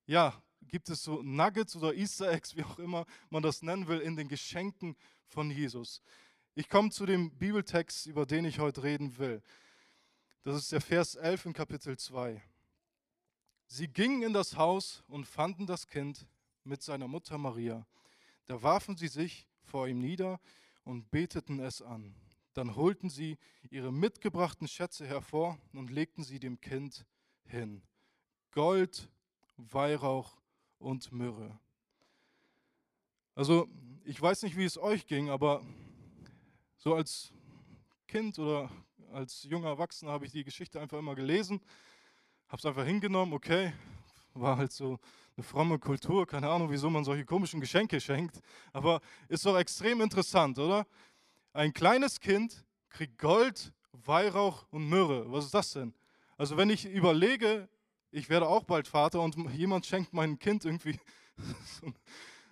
ja, 0.05 0.33
gibt 0.61 0.89
es 0.89 1.03
so 1.03 1.21
Nuggets 1.21 1.75
oder 1.75 1.93
Easter 1.93 2.31
Eggs, 2.31 2.55
wie 2.55 2.63
auch 2.63 2.79
immer 2.79 3.05
man 3.29 3.43
das 3.43 3.61
nennen 3.61 3.87
will, 3.87 3.99
in 3.99 4.15
den 4.15 4.27
Geschenken 4.27 4.95
von 5.27 5.51
Jesus. 5.51 6.01
Ich 6.53 6.69
komme 6.69 6.89
zu 6.89 7.05
dem 7.05 7.31
Bibeltext, 7.31 8.05
über 8.05 8.25
den 8.25 8.45
ich 8.45 8.59
heute 8.59 8.83
reden 8.83 9.17
will. 9.17 9.41
Das 10.43 10.55
ist 10.55 10.71
der 10.71 10.81
Vers 10.81 11.15
11 11.15 11.47
in 11.47 11.53
Kapitel 11.53 11.97
2. 11.97 12.41
Sie 13.67 13.87
gingen 13.87 14.21
in 14.21 14.31
das 14.31 14.55
Haus 14.55 15.03
und 15.07 15.25
fanden 15.25 15.65
das 15.65 15.87
Kind 15.87 16.25
mit 16.63 16.81
seiner 16.81 17.09
Mutter 17.09 17.37
Maria. 17.37 17.85
Da 18.45 18.61
warfen 18.61 18.95
sie 18.95 19.07
sich 19.07 19.47
vor 19.65 19.87
ihm 19.87 19.99
nieder 19.99 20.39
und 20.83 21.11
beteten 21.11 21.59
es 21.59 21.81
an. 21.81 22.15
Dann 22.53 22.75
holten 22.75 23.09
sie 23.09 23.37
ihre 23.69 23.91
mitgebrachten 23.91 24.67
Schätze 24.67 25.05
hervor 25.05 25.57
und 25.73 25.91
legten 25.91 26.23
sie 26.23 26.39
dem 26.39 26.61
Kind 26.61 27.05
hin. 27.45 27.81
Gold, 28.51 29.09
Weihrauch 29.57 30.37
und 30.79 31.11
Myrrhe. 31.11 31.59
Also, 33.33 33.67
ich 34.05 34.21
weiß 34.21 34.43
nicht, 34.43 34.55
wie 34.55 34.63
es 34.63 34.77
euch 34.77 35.07
ging, 35.07 35.29
aber 35.29 35.61
so 36.77 36.95
als 36.95 37.33
Kind 38.07 38.39
oder 38.39 38.69
als 39.11 39.43
junger 39.43 39.69
Erwachsener 39.69 40.11
habe 40.11 40.25
ich 40.25 40.31
die 40.31 40.43
Geschichte 40.43 40.79
einfach 40.79 40.99
immer 40.99 41.15
gelesen, 41.15 41.59
habe 42.47 42.59
es 42.59 42.65
einfach 42.65 42.85
hingenommen, 42.85 43.33
okay, 43.33 43.73
war 44.35 44.57
halt 44.57 44.71
so 44.71 44.99
eine 45.35 45.43
fromme 45.43 45.79
Kultur, 45.79 46.25
keine 46.25 46.49
Ahnung, 46.49 46.69
wieso 46.69 46.89
man 46.89 47.03
solche 47.03 47.25
komischen 47.25 47.59
Geschenke 47.59 47.99
schenkt, 47.99 48.39
aber 48.71 49.01
ist 49.27 49.45
doch 49.45 49.57
extrem 49.57 50.01
interessant, 50.01 50.59
oder? 50.59 50.85
Ein 51.53 51.73
kleines 51.73 52.19
Kind 52.19 52.65
kriegt 52.89 53.17
Gold, 53.17 53.73
Weihrauch 53.91 54.65
und 54.71 54.87
Myrrhe. 54.87 55.25
Was 55.27 55.45
ist 55.45 55.53
das 55.53 55.71
denn? 55.71 55.93
Also 56.37 56.57
wenn 56.57 56.69
ich 56.69 56.85
überlege, 56.85 57.67
ich 58.11 58.29
werde 58.29 58.47
auch 58.47 58.63
bald 58.63 58.87
Vater 58.87 59.21
und 59.21 59.35
jemand 59.53 59.85
schenkt 59.85 60.13
meinem 60.13 60.37
Kind 60.37 60.65
irgendwie 60.65 60.99
so, 61.81 61.93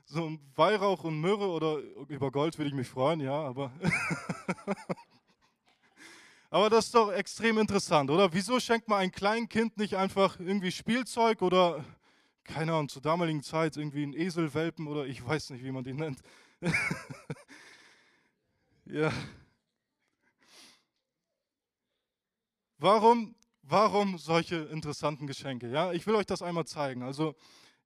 so 0.06 0.26
ein 0.26 0.40
Weihrauch 0.56 1.04
und 1.04 1.20
Myrrhe 1.20 1.50
oder 1.50 1.78
über 2.08 2.32
Gold 2.32 2.58
würde 2.58 2.70
ich 2.70 2.76
mich 2.76 2.88
freuen, 2.88 3.20
ja, 3.20 3.34
aber. 3.34 3.72
aber 6.54 6.70
das 6.70 6.86
ist 6.86 6.94
doch 6.94 7.12
extrem 7.12 7.58
interessant, 7.58 8.12
oder? 8.12 8.32
Wieso 8.32 8.60
schenkt 8.60 8.88
man 8.88 9.00
einem 9.00 9.12
kleinen 9.12 9.50
Kind 9.50 9.76
nicht 9.76 9.96
einfach 9.96 10.40
irgendwie 10.40 10.72
Spielzeug 10.72 11.42
oder, 11.42 11.84
keine 12.44 12.74
Ahnung, 12.74 12.90
zur 12.90 13.02
damaligen 13.02 13.42
Zeit 13.42 13.76
irgendwie 13.76 14.04
einen 14.04 14.14
Eselwelpen 14.14 14.86
oder 14.86 15.08
ich 15.08 15.26
weiß 15.26 15.50
nicht, 15.50 15.64
wie 15.64 15.72
man 15.72 15.84
die 15.84 15.94
nennt. 15.94 16.20
ja. 18.86 19.12
Warum, 22.78 23.34
warum 23.64 24.20
solche 24.20 24.58
interessanten 24.58 25.26
Geschenke? 25.26 25.72
Ja, 25.72 25.92
ich 25.92 26.06
will 26.06 26.14
euch 26.14 26.28
das 26.28 26.44
einmal 26.44 26.66
zeigen. 26.66 27.02
Also, 27.02 27.34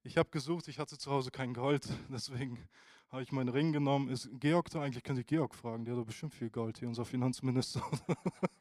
ich 0.02 0.18
habe 0.18 0.28
gesucht, 0.28 0.68
ich 0.68 0.78
hatte 0.78 0.98
zu 0.98 1.10
Hause 1.10 1.30
kein 1.30 1.54
Gold, 1.54 1.88
deswegen 2.10 2.68
habe 3.08 3.22
ich 3.22 3.32
meinen 3.32 3.48
Ring 3.48 3.72
genommen. 3.72 4.10
Ist 4.10 4.28
Georg 4.34 4.68
da? 4.68 4.82
Eigentlich 4.82 5.04
könnt 5.04 5.18
ihr 5.18 5.24
Georg 5.24 5.54
fragen, 5.54 5.86
der 5.86 5.94
hat 5.94 6.02
doch 6.02 6.06
bestimmt 6.06 6.34
viel 6.34 6.50
Gold 6.50 6.78
hier, 6.78 6.88
unser 6.88 7.06
Finanzminister. 7.06 7.82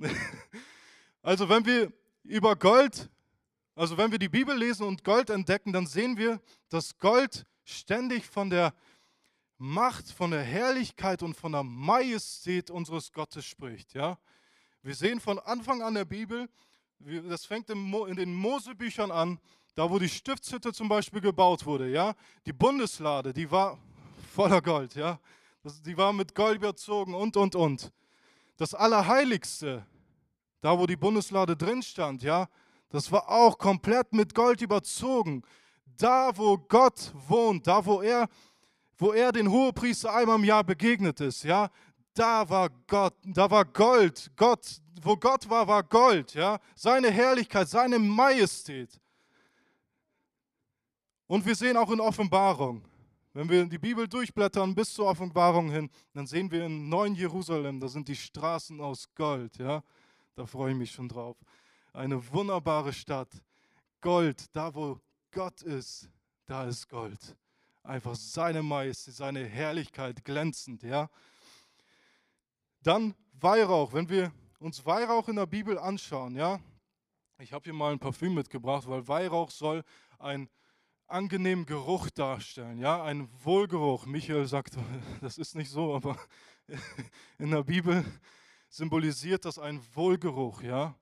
also 1.22 1.48
wenn 1.48 1.64
wir 1.64 1.92
über 2.24 2.56
Gold, 2.56 3.10
also 3.74 3.96
wenn 3.96 4.10
wir 4.10 4.18
die 4.18 4.28
Bibel 4.28 4.56
lesen 4.56 4.86
und 4.86 5.04
Gold 5.04 5.30
entdecken, 5.30 5.72
dann 5.72 5.86
sehen 5.86 6.16
wir, 6.16 6.40
dass 6.68 6.98
Gold 6.98 7.46
ständig 7.64 8.26
von 8.26 8.50
der 8.50 8.74
Macht, 9.58 10.10
von 10.10 10.30
der 10.30 10.42
Herrlichkeit 10.42 11.22
und 11.22 11.34
von 11.34 11.52
der 11.52 11.64
Majestät 11.64 12.70
unseres 12.70 13.12
Gottes 13.12 13.44
spricht. 13.44 13.94
Ja? 13.94 14.18
Wir 14.82 14.94
sehen 14.94 15.20
von 15.20 15.38
Anfang 15.38 15.82
an 15.82 15.94
der 15.94 16.04
Bibel, 16.04 16.48
das 17.00 17.44
fängt 17.44 17.68
in 17.70 18.16
den 18.16 18.34
Mosebüchern 18.34 19.10
an, 19.10 19.38
da 19.74 19.88
wo 19.88 19.98
die 19.98 20.08
Stiftshütte 20.08 20.72
zum 20.72 20.88
Beispiel 20.88 21.20
gebaut 21.20 21.64
wurde, 21.64 21.88
ja, 21.88 22.14
die 22.46 22.52
Bundeslade, 22.52 23.32
die 23.32 23.48
war 23.48 23.78
voller 24.34 24.60
Gold, 24.60 24.96
ja, 24.96 25.20
die 25.84 25.96
war 25.96 26.12
mit 26.12 26.34
Gold 26.34 26.56
überzogen 26.56 27.14
und, 27.14 27.36
und, 27.36 27.54
und. 27.54 27.92
Das 28.58 28.74
Allerheiligste, 28.74 29.86
da 30.60 30.76
wo 30.76 30.86
die 30.86 30.96
Bundeslade 30.96 31.56
drin 31.56 31.80
stand, 31.80 32.24
ja, 32.24 32.48
das 32.90 33.10
war 33.12 33.28
auch 33.30 33.56
komplett 33.56 34.12
mit 34.12 34.34
Gold 34.34 34.60
überzogen. 34.60 35.42
Da, 35.96 36.36
wo 36.36 36.58
Gott 36.58 37.12
wohnt, 37.28 37.68
da, 37.68 37.86
wo 37.86 38.02
er, 38.02 38.28
wo 38.96 39.12
er 39.12 39.30
den 39.30 39.48
Hohepriester 39.48 40.12
einmal 40.12 40.36
im 40.36 40.44
Jahr 40.44 40.64
begegnet 40.64 41.20
ist, 41.20 41.44
ja, 41.44 41.70
da 42.14 42.48
war 42.50 42.68
Gott, 42.88 43.14
da 43.22 43.48
war 43.48 43.64
Gold. 43.64 44.32
Gott, 44.34 44.80
wo 45.02 45.16
Gott 45.16 45.48
war, 45.48 45.68
war 45.68 45.84
Gold, 45.84 46.34
ja, 46.34 46.58
seine 46.74 47.12
Herrlichkeit, 47.12 47.68
seine 47.68 48.00
Majestät. 48.00 49.00
Und 51.28 51.46
wir 51.46 51.54
sehen 51.54 51.76
auch 51.76 51.90
in 51.92 52.00
Offenbarung, 52.00 52.82
wenn 53.38 53.48
wir 53.48 53.64
die 53.66 53.78
Bibel 53.78 54.08
durchblättern 54.08 54.74
bis 54.74 54.94
zur 54.94 55.06
Offenbarung 55.06 55.70
hin, 55.70 55.88
dann 56.12 56.26
sehen 56.26 56.50
wir 56.50 56.66
in 56.66 56.88
Neuen 56.88 57.14
Jerusalem, 57.14 57.78
da 57.78 57.86
sind 57.86 58.08
die 58.08 58.16
Straßen 58.16 58.80
aus 58.80 59.14
Gold, 59.14 59.58
ja. 59.58 59.84
Da 60.34 60.44
freue 60.44 60.72
ich 60.72 60.76
mich 60.76 60.90
schon 60.90 61.08
drauf. 61.08 61.36
Eine 61.92 62.32
wunderbare 62.32 62.92
Stadt. 62.92 63.28
Gold, 64.00 64.44
da 64.56 64.74
wo 64.74 64.98
Gott 65.30 65.62
ist, 65.62 66.10
da 66.46 66.64
ist 66.64 66.88
Gold. 66.88 67.36
Einfach 67.84 68.16
seine 68.16 68.60
Majestät, 68.60 69.14
seine 69.14 69.44
Herrlichkeit 69.44 70.24
glänzend, 70.24 70.82
ja. 70.82 71.08
Dann 72.82 73.14
Weihrauch, 73.34 73.92
wenn 73.92 74.08
wir 74.08 74.32
uns 74.58 74.84
Weihrauch 74.84 75.28
in 75.28 75.36
der 75.36 75.46
Bibel 75.46 75.78
anschauen, 75.78 76.34
ja. 76.34 76.58
Ich 77.38 77.52
habe 77.52 77.62
hier 77.62 77.72
mal 77.72 77.92
ein 77.92 78.00
Parfüm 78.00 78.34
mitgebracht, 78.34 78.88
weil 78.88 79.06
Weihrauch 79.06 79.52
soll 79.52 79.84
ein 80.18 80.48
angenehmen 81.08 81.66
Geruch 81.66 82.10
darstellen, 82.10 82.78
ja, 82.78 83.02
ein 83.02 83.28
Wohlgeruch. 83.42 84.06
Michael 84.06 84.46
sagt, 84.46 84.76
das 85.20 85.38
ist 85.38 85.54
nicht 85.54 85.70
so, 85.70 85.94
aber 85.94 86.18
in 87.38 87.50
der 87.50 87.64
Bibel 87.64 88.04
symbolisiert 88.68 89.44
das 89.44 89.58
ein 89.58 89.80
Wohlgeruch, 89.94 90.62
ja. 90.62 90.94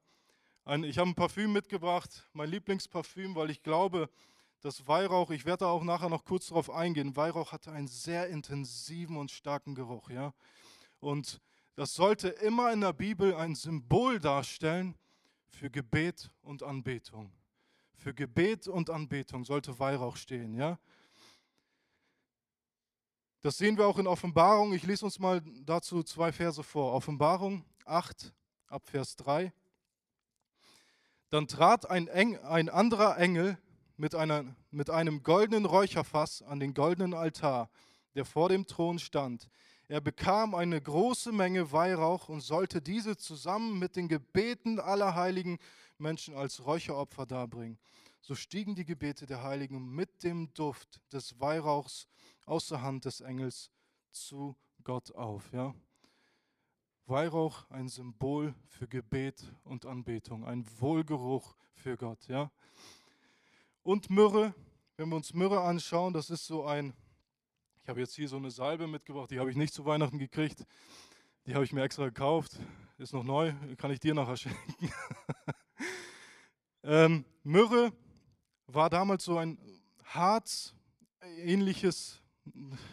Ein, 0.65 0.85
ich 0.85 0.99
habe 0.99 1.11
ein 1.11 1.15
Parfüm 1.15 1.53
mitgebracht, 1.53 2.29
mein 2.33 2.51
Lieblingsparfüm, 2.51 3.35
weil 3.35 3.51
ich 3.51 3.63
glaube, 3.63 4.09
dass 4.61 4.87
Weihrauch, 4.89 5.31
ich 5.31 5.45
werde 5.45 5.65
da 5.65 5.67
auch 5.67 5.85
nachher 5.85 6.09
noch 6.09 6.25
kurz 6.25 6.49
darauf 6.49 6.71
eingehen, 6.71 7.15
Weihrauch 7.17 7.53
hatte 7.53 7.73
einen 7.73 7.89
sehr 7.89 8.29
intensiven 8.29 9.17
und 9.17 9.31
starken 9.31 9.75
Geruch, 9.75 10.11
ja. 10.11 10.33
Und 11.01 11.41
das 11.75 11.95
sollte 11.95 12.29
immer 12.29 12.73
in 12.73 12.81
der 12.81 12.93
Bibel 12.93 13.35
ein 13.35 13.55
Symbol 13.55 14.19
darstellen 14.19 14.97
für 15.49 15.71
Gebet 15.71 16.31
und 16.43 16.63
Anbetung. 16.63 17.33
Für 18.07 18.15
Gebet 18.15 18.69
und 18.69 18.89
Anbetung 18.89 19.45
sollte 19.45 19.81
Weihrauch 19.81 20.17
stehen, 20.17 20.55
ja? 20.55 20.79
Das 23.41 23.59
sehen 23.59 23.77
wir 23.77 23.89
auch 23.89 23.99
in 23.99 24.07
Offenbarung. 24.07 24.73
Ich 24.75 24.85
lese 24.85 25.05
uns 25.05 25.19
mal 25.19 25.43
dazu 25.65 26.05
zwei 26.05 26.31
Verse 26.31 26.63
vor. 26.63 26.93
Offenbarung 26.93 27.65
8 27.85 28.33
ab 28.69 28.87
Vers 28.87 29.17
3. 29.17 29.53
Dann 31.31 31.49
trat 31.49 31.91
ein, 31.91 32.07
Eng, 32.07 32.39
ein 32.45 32.69
anderer 32.69 33.19
Engel 33.19 33.59
mit, 33.97 34.15
einer, 34.15 34.55
mit 34.71 34.89
einem 34.89 35.25
goldenen 35.25 35.65
Räucherfass 35.65 36.43
an 36.43 36.61
den 36.61 36.75
goldenen 36.75 37.13
Altar, 37.13 37.69
der 38.15 38.25
vor 38.25 38.49
dem 38.49 38.69
Thron 38.69 39.01
stand. 39.01 39.51
Er 39.89 40.01
bekam 40.01 40.55
eine 40.57 40.81
große 40.81 41.31
Menge 41.31 41.71
Weihrauch 41.71 42.29
und 42.29 42.41
sollte 42.41 42.83
diese 42.83 43.17
zusammen 43.17 43.79
mit 43.79 43.95
den 43.95 44.09
Gebeten 44.09 44.81
aller 44.81 45.15
Heiligen 45.15 45.59
Menschen 45.99 46.35
als 46.35 46.65
Räucheropfer 46.67 47.25
darbringen. 47.25 47.79
So 48.21 48.35
stiegen 48.35 48.75
die 48.75 48.85
Gebete 48.85 49.27
der 49.27 49.45
Heiligen 49.45 49.95
mit 49.95 50.25
dem 50.25 50.53
Duft 50.55 51.01
des 51.13 51.39
Weihrauchs 51.39 52.09
aus 52.47 52.67
der 52.67 52.83
Hand 52.83 53.05
des 53.05 53.21
Engels 53.21 53.71
zu 54.11 54.57
Gott 54.83 55.15
auf. 55.15 55.53
Ja? 55.53 55.73
Weihrauch 57.07 57.71
ein 57.71 57.89
Symbol 57.89 58.57
für 58.67 58.89
Gebet 58.89 59.45
und 59.63 59.87
Anbetung, 59.87 60.45
ein 60.45 60.67
Wohlgeruch 60.81 61.55
für 61.75 61.97
Gott. 61.97 62.27
Ja? 62.27 62.51
Und 63.85 64.11
Myrrhe, 64.11 64.53
wenn 64.97 65.11
wir 65.11 65.17
uns 65.17 65.33
Myrrhe 65.33 65.61
anschauen, 65.61 66.13
das 66.13 66.29
ist 66.29 66.45
so 66.45 66.65
ein, 66.65 66.93
ich 67.87 67.89
habe 67.89 68.01
jetzt 68.01 68.17
hier 68.17 68.29
so 68.29 68.37
eine 68.37 68.51
Salbe 68.51 68.89
mitgebracht, 68.89 69.31
die 69.31 69.39
habe 69.39 69.49
ich 69.49 69.57
nicht 69.57 69.73
zu 69.73 69.85
Weihnachten 69.85 70.19
gekriegt, 70.19 70.67
die 71.47 71.55
habe 71.55 71.65
ich 71.65 71.73
mir 71.73 71.85
extra 71.85 72.07
gekauft, 72.07 72.59
ist 72.99 73.13
noch 73.13 73.23
neu, 73.23 73.53
kann 73.77 73.93
ich 73.93 74.01
dir 74.01 74.13
nachher 74.13 74.37
schenken. 74.37 74.93
Ähm, 76.83 77.25
Myrrhe 77.45 77.93
war 78.67 78.91
damals 78.91 79.25
so 79.25 79.39
ein 79.39 79.57
harzähnliches, 80.03 82.21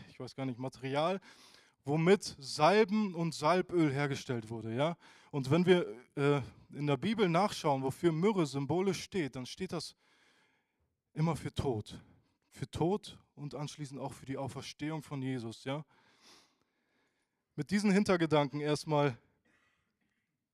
ich 0.10 0.20
weiß 0.20 0.36
gar 0.36 0.46
nicht, 0.46 0.60
Material, 0.60 1.20
womit 1.86 2.36
Salben 2.38 3.16
und 3.16 3.34
Salböl 3.34 3.92
hergestellt 3.92 4.52
wurde. 4.52 4.76
Ja? 4.76 4.96
Und 5.32 5.50
wenn 5.50 5.66
wir 5.66 5.88
äh, 6.16 6.40
in 6.72 6.86
der 6.86 6.98
Bibel 6.98 7.28
nachschauen, 7.28 7.82
wofür 7.82 8.12
Myrrhe 8.12 8.46
symbolisch 8.46 9.02
steht, 9.02 9.38
dann 9.38 9.48
steht 9.48 9.72
das 9.72 9.96
immer 11.14 11.36
für 11.36 11.52
Tod. 11.52 12.00
Für 12.52 12.70
Tod 12.70 13.18
und 13.36 13.56
anschließend 13.56 14.00
auch 14.00 14.14
für 14.14 14.26
die 14.26 14.38
Auferstehung 14.38 15.02
von 15.02 15.22
Jesus. 15.22 15.64
Ja? 15.64 15.86
Mit 17.56 17.72
diesen 17.72 17.92
Hintergedanken 17.92 18.60
erstmal 18.60 19.18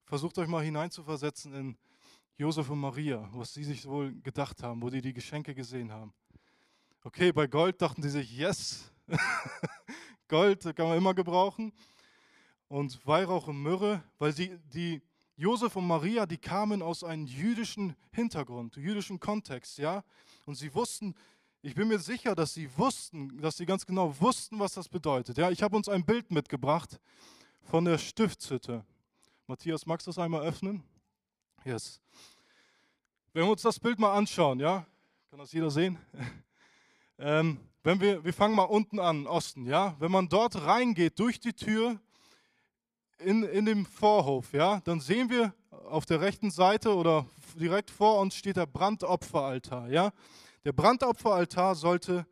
versucht 0.05 0.37
euch 0.37 0.47
mal 0.47 0.63
hineinzuversetzen 0.63 1.53
in 1.53 1.77
Josef 2.37 2.69
und 2.69 2.79
Maria, 2.79 3.29
was 3.33 3.53
sie 3.53 3.63
sich 3.63 3.85
wohl 3.85 4.13
gedacht 4.21 4.63
haben, 4.63 4.81
wo 4.81 4.89
die 4.89 5.01
die 5.01 5.13
Geschenke 5.13 5.53
gesehen 5.53 5.91
haben. 5.91 6.13
Okay, 7.03 7.31
bei 7.31 7.47
Gold 7.47 7.81
dachten 7.81 8.01
sie 8.01 8.09
sich, 8.09 8.37
yes, 8.37 8.91
Gold 10.27 10.63
kann 10.75 10.87
man 10.87 10.97
immer 10.97 11.13
gebrauchen. 11.13 11.73
Und 12.67 13.05
Weihrauch 13.05 13.47
und 13.47 13.61
Myrrhe, 13.61 14.03
weil 14.19 14.31
sie, 14.31 14.57
die 14.73 15.01
Josef 15.35 15.75
und 15.75 15.87
Maria, 15.87 16.25
die 16.25 16.37
kamen 16.37 16.81
aus 16.81 17.03
einem 17.03 17.25
jüdischen 17.25 17.95
Hintergrund, 18.11 18.75
jüdischen 18.75 19.19
Kontext, 19.19 19.77
ja. 19.77 20.03
Und 20.45 20.55
sie 20.55 20.73
wussten, 20.75 21.15
ich 21.61 21.75
bin 21.75 21.87
mir 21.87 21.99
sicher, 21.99 22.35
dass 22.35 22.53
sie 22.53 22.69
wussten, 22.77 23.41
dass 23.41 23.57
sie 23.57 23.65
ganz 23.65 23.85
genau 23.85 24.13
wussten, 24.19 24.59
was 24.59 24.73
das 24.73 24.87
bedeutet. 24.87 25.37
Ja, 25.37 25.49
ich 25.49 25.61
habe 25.61 25.75
uns 25.75 25.89
ein 25.89 26.05
Bild 26.05 26.31
mitgebracht 26.31 26.99
von 27.63 27.83
der 27.85 27.97
Stiftshütte. 27.97 28.85
Matthias, 29.47 29.85
magst 29.85 30.07
du 30.07 30.11
das 30.11 30.19
einmal 30.19 30.41
öffnen? 30.43 30.83
Yes. 31.65 31.99
Wenn 33.33 33.43
wir 33.43 33.51
uns 33.51 33.61
das 33.61 33.79
Bild 33.79 33.99
mal 33.99 34.13
anschauen, 34.13 34.59
ja, 34.59 34.85
kann 35.29 35.39
das 35.39 35.51
jeder 35.51 35.69
sehen? 35.69 35.97
ähm, 37.19 37.59
wenn 37.83 37.99
wir, 37.99 38.23
wir 38.23 38.33
fangen 38.33 38.55
mal 38.55 38.63
unten 38.63 38.99
an, 38.99 39.27
Osten, 39.27 39.65
ja, 39.65 39.95
wenn 39.99 40.11
man 40.11 40.29
dort 40.29 40.65
reingeht 40.65 41.19
durch 41.19 41.39
die 41.39 41.53
Tür 41.53 41.99
in, 43.19 43.43
in 43.43 43.65
dem 43.65 43.85
Vorhof, 43.85 44.53
ja, 44.53 44.79
dann 44.85 45.01
sehen 45.01 45.29
wir 45.29 45.53
auf 45.89 46.05
der 46.05 46.21
rechten 46.21 46.51
Seite 46.51 46.95
oder 46.95 47.25
direkt 47.55 47.91
vor 47.91 48.19
uns 48.21 48.35
steht 48.35 48.55
der 48.55 48.65
Brandopferaltar, 48.65 49.89
ja. 49.89 50.13
Der 50.65 50.73
Brandopferaltar 50.73 51.75
sollte 51.75 52.25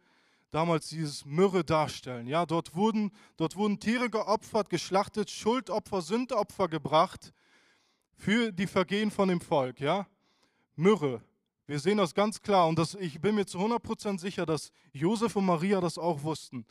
damals 0.51 0.89
dieses 0.89 1.25
Myrrhe 1.25 1.63
darstellen. 1.63 2.27
Ja, 2.27 2.45
dort 2.45 2.75
wurden, 2.75 3.11
dort 3.37 3.55
wurden 3.55 3.79
Tiere 3.79 4.09
geopfert, 4.09 4.69
geschlachtet, 4.69 5.29
Schuldopfer, 5.29 6.01
Sündopfer 6.01 6.67
gebracht 6.67 7.33
für 8.15 8.51
die 8.51 8.67
Vergehen 8.67 9.11
von 9.11 9.29
dem 9.29 9.41
Volk, 9.41 9.79
ja? 9.79 10.07
Myrrhe, 10.75 11.21
Wir 11.65 11.79
sehen 11.79 11.97
das 11.97 12.13
ganz 12.13 12.41
klar 12.41 12.67
und 12.67 12.79
das, 12.79 12.95
ich 12.95 13.19
bin 13.19 13.35
mir 13.35 13.45
zu 13.45 13.59
100% 13.59 14.19
sicher, 14.19 14.45
dass 14.45 14.71
Josef 14.93 15.35
und 15.35 15.45
Maria 15.45 15.81
das 15.81 15.97
auch 15.97 16.23
wussten. 16.23 16.65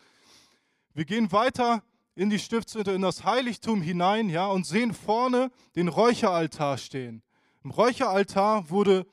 Wir 0.95 1.05
gehen 1.05 1.31
weiter 1.33 1.83
in 2.15 2.31
die 2.31 2.39
Stiftshütte, 2.39 2.93
in 2.93 3.03
das 3.03 3.25
Heiligtum 3.25 3.83
hinein, 3.83 4.31
ja, 4.31 4.47
und 4.47 4.65
sehen 4.65 4.95
vorne 4.95 5.51
den 5.75 5.89
Räucheraltar 5.89 6.79
stehen. 6.79 7.23
Im 7.63 7.71
Räucheraltar 7.73 8.71
wurde 8.71 9.07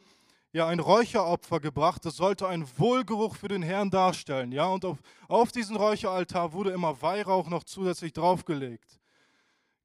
ja 0.53 0.67
ein 0.67 0.79
Räucheropfer 0.79 1.59
gebracht. 1.59 2.05
Das 2.05 2.15
sollte 2.15 2.47
einen 2.47 2.67
Wohlgeruch 2.77 3.35
für 3.35 3.49
den 3.49 3.63
Herrn 3.63 3.89
darstellen, 3.89 4.51
ja. 4.51 4.65
Und 4.67 4.85
auf, 4.85 4.99
auf 5.27 5.51
diesen 5.51 5.75
Räucheraltar 5.75 6.53
wurde 6.53 6.71
immer 6.71 7.01
Weihrauch 7.01 7.49
noch 7.49 7.65
zusätzlich 7.65 8.13
draufgelegt. 8.13 8.99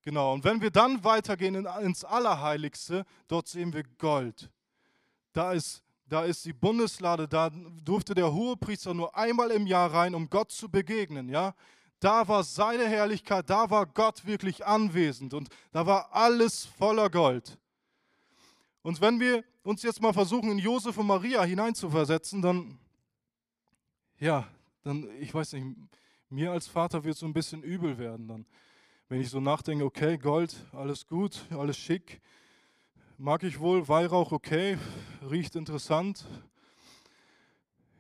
Genau. 0.03 0.33
Und 0.33 0.45
wenn 0.45 0.61
wir 0.61 0.71
dann 0.71 1.03
weitergehen 1.03 1.55
in, 1.57 1.67
ins 1.83 2.05
Allerheiligste, 2.05 3.05
dort 3.27 3.49
sehen 3.49 3.73
wir 3.73 3.83
Gold. 3.99 4.51
Da 5.33 5.53
ist 5.53 5.83
da 6.09 6.25
ist 6.25 6.45
die 6.47 6.55
Bundeslade, 6.55 7.29
da 7.29 7.51
durfte 7.85 8.15
der 8.15 8.33
Hohepriester 8.33 8.95
nur 8.95 9.15
einmal 9.15 9.51
im 9.51 9.67
Jahr 9.67 9.93
rein, 9.93 10.15
um 10.15 10.31
Gott 10.31 10.51
zu 10.51 10.71
begegnen, 10.71 11.29
ja. 11.29 11.55
Da 12.01 12.27
war 12.29 12.45
seine 12.45 12.89
Herrlichkeit, 12.89 13.51
da 13.51 13.69
war 13.71 13.85
Gott 13.85 14.25
wirklich 14.25 14.65
anwesend 14.65 15.35
und 15.35 15.49
da 15.73 15.85
war 15.85 16.15
alles 16.15 16.65
voller 16.65 17.11
Gold. 17.11 17.59
Und 18.89 19.03
wenn 19.03 19.21
wir 19.21 19.45
uns 19.65 19.83
jetzt 19.83 20.01
mal 20.01 20.15
versuchen, 20.15 20.51
in 20.51 20.59
Josef 20.59 20.97
und 20.97 21.09
Maria 21.09 21.45
hineinzuversetzen, 21.45 22.41
dann, 22.41 22.79
ja, 24.19 24.49
dann, 24.83 25.11
ich 25.21 25.35
weiß 25.35 25.53
nicht, 25.53 25.77
mir 26.31 26.53
als 26.53 26.69
Vater 26.69 27.05
wird 27.05 27.19
so 27.19 27.27
ein 27.27 27.35
bisschen 27.35 27.63
übel 27.63 27.99
werden 27.99 28.29
dann. 28.29 28.47
Wenn 29.11 29.21
ich 29.21 29.29
so 29.29 29.41
nachdenke, 29.41 29.85
okay, 29.85 30.17
Gold, 30.17 30.57
alles 30.73 31.07
gut, 31.07 31.45
alles 31.51 31.77
schick, 31.77 32.23
mag 33.19 33.43
ich 33.43 33.61
wohl, 33.61 33.87
Weihrauch, 33.89 34.33
okay, 34.33 34.79
riecht 35.21 35.55
interessant, 35.55 36.25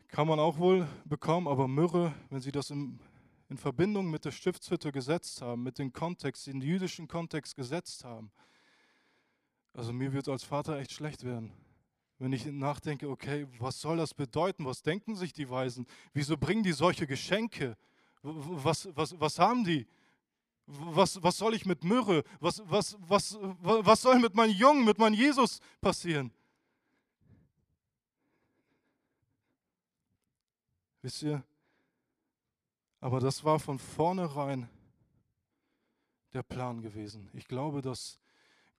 kann 0.06 0.26
man 0.26 0.40
auch 0.40 0.56
wohl 0.56 0.88
bekommen, 1.04 1.48
aber 1.48 1.68
Myrrhe, 1.68 2.14
wenn 2.30 2.40
Sie 2.40 2.50
das 2.50 2.70
im 2.70 2.98
in 3.50 3.58
Verbindung 3.58 4.10
mit 4.10 4.24
der 4.24 4.30
Stiftshütte 4.30 4.90
gesetzt 4.90 5.42
haben, 5.42 5.62
mit 5.62 5.78
dem 5.78 5.92
Kontext, 5.92 6.46
den 6.46 6.62
jüdischen 6.62 7.08
Kontext 7.08 7.56
gesetzt 7.56 8.04
haben. 8.04 8.30
Also 9.78 9.92
mir 9.92 10.12
wird 10.12 10.28
als 10.28 10.42
Vater 10.42 10.76
echt 10.76 10.90
schlecht 10.90 11.22
werden, 11.22 11.52
wenn 12.18 12.32
ich 12.32 12.44
nachdenke, 12.46 13.08
okay, 13.08 13.46
was 13.60 13.80
soll 13.80 13.98
das 13.98 14.12
bedeuten? 14.12 14.64
Was 14.64 14.82
denken 14.82 15.14
sich 15.14 15.32
die 15.32 15.48
Weisen? 15.48 15.86
Wieso 16.12 16.36
bringen 16.36 16.64
die 16.64 16.72
solche 16.72 17.06
Geschenke? 17.06 17.76
Was, 18.22 18.88
was, 18.96 19.20
was 19.20 19.38
haben 19.38 19.62
die? 19.62 19.86
Was, 20.66 21.22
was 21.22 21.38
soll 21.38 21.54
ich 21.54 21.64
mit 21.64 21.84
Myrrhe? 21.84 22.24
Was, 22.40 22.60
was, 22.68 22.96
was, 22.98 23.38
was 23.60 24.02
soll 24.02 24.18
mit 24.18 24.34
meinem 24.34 24.50
Jungen, 24.50 24.84
mit 24.84 24.98
meinem 24.98 25.14
Jesus 25.14 25.60
passieren? 25.80 26.32
Wisst 31.02 31.22
ihr, 31.22 31.44
aber 32.98 33.20
das 33.20 33.44
war 33.44 33.60
von 33.60 33.78
vornherein 33.78 34.68
der 36.32 36.42
Plan 36.42 36.82
gewesen. 36.82 37.30
Ich 37.32 37.46
glaube, 37.46 37.80
dass 37.80 38.18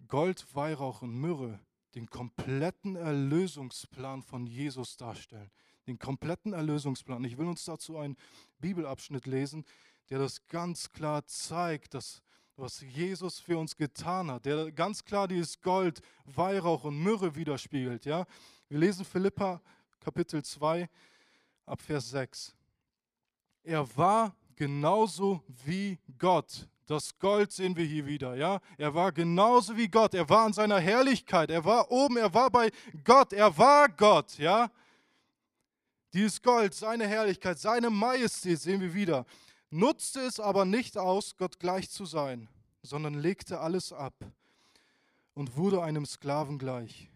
Gold, 0.08 0.46
Weihrauch 0.56 1.01
und 1.01 1.20
Myrrhe 1.20 1.60
den 1.96 2.10
kompletten 2.10 2.96
Erlösungsplan 2.96 4.22
von 4.22 4.46
Jesus 4.46 4.98
darstellen. 4.98 5.50
Den 5.88 5.98
kompletten 5.98 6.53
Erlösungsplan. 6.53 7.24
Ich 7.24 7.38
will 7.38 7.48
uns 7.48 7.65
dazu 7.65 7.98
einen 7.98 8.15
Bibelabschnitt 8.60 9.25
lesen, 9.25 9.65
der 10.10 10.20
das 10.20 10.46
ganz 10.48 10.91
klar 10.91 11.25
zeigt, 11.25 11.94
dass 11.94 12.22
was 12.56 12.82
Jesus 12.82 13.39
für 13.39 13.58
uns 13.58 13.75
getan 13.77 14.29
hat, 14.29 14.46
der 14.46 14.70
ganz 14.72 15.06
klar 15.06 15.29
dieses 15.29 15.62
Gold, 15.62 16.01
Weihrauch 16.25 16.84
und 16.84 17.01
Myrrhe 17.01 17.34
widerspiegelt. 17.34 18.06
Ja? 18.06 18.25
Wir 18.68 18.79
lesen 18.79 19.06
Philippa 19.06 19.62
Kapitel 20.01 20.44
2 20.44 20.89
ab 21.65 21.82
Vers 21.82 22.10
6. 22.10 22.53
Er 23.63 23.98
war 23.98 24.36
genauso 24.60 25.42
wie 25.66 25.98
Gott. 26.20 26.68
Das 26.86 27.18
Gold 27.18 27.51
sehen 27.51 27.75
wir 27.78 27.86
hier 27.86 28.06
wieder, 28.06 28.36
ja? 28.36 28.60
Er 28.78 28.94
war 28.94 29.12
genauso 29.12 29.78
wie 29.78 29.88
Gott. 29.88 30.13
Er 30.13 30.28
war 30.28 30.46
in 30.48 30.54
seiner 30.54 30.80
Herrlichkeit. 30.80 31.50
Er 31.50 31.63
war 31.63 31.89
oben, 31.89 32.17
er 32.17 32.34
war 32.34 32.52
bei 32.52 32.69
Gott. 33.06 33.32
Er 33.32 33.58
war 33.58 33.88
Gott, 33.88 34.38
ja? 34.38 34.69
Dieses 36.13 36.41
Gold, 36.41 36.74
seine 36.74 37.08
Herrlichkeit, 37.08 37.58
seine 37.58 37.89
Majestät 37.89 38.60
sehen 38.60 38.82
wir 38.82 38.93
wieder. 38.93 39.26
Nutzte 39.69 40.22
es 40.22 40.39
aber 40.39 40.65
nicht 40.65 40.98
aus, 40.98 41.38
Gott 41.38 41.60
gleich 41.60 41.89
zu 41.89 42.06
sein, 42.06 42.50
sondern 42.82 43.13
legte 43.13 43.60
alles 43.60 43.93
ab 43.93 44.15
und 45.36 45.56
wurde 45.56 45.84
einem 45.84 46.06
Sklaven 46.06 46.58
gleich. 46.58 47.08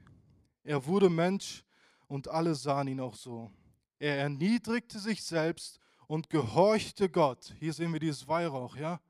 Er 0.63 0.85
wurde 0.85 1.09
Mensch 1.09 1.63
und 2.07 2.27
alle 2.27 2.55
sahen 2.55 2.87
ihn 2.87 2.99
auch 3.01 3.15
so. 3.15 3.51
Er 3.97 4.19
erniedrigte 4.19 4.99
sich 4.99 5.23
selbst 5.23 5.79
und 6.13 6.29
gehorchte 6.29 7.09
Gott. 7.09 7.55
Hier 7.59 7.73
sehen 7.73 7.91
wir 7.91 7.99
dieses 7.99 8.27
Weihrauch, 8.27 8.75
ja? 8.75 9.01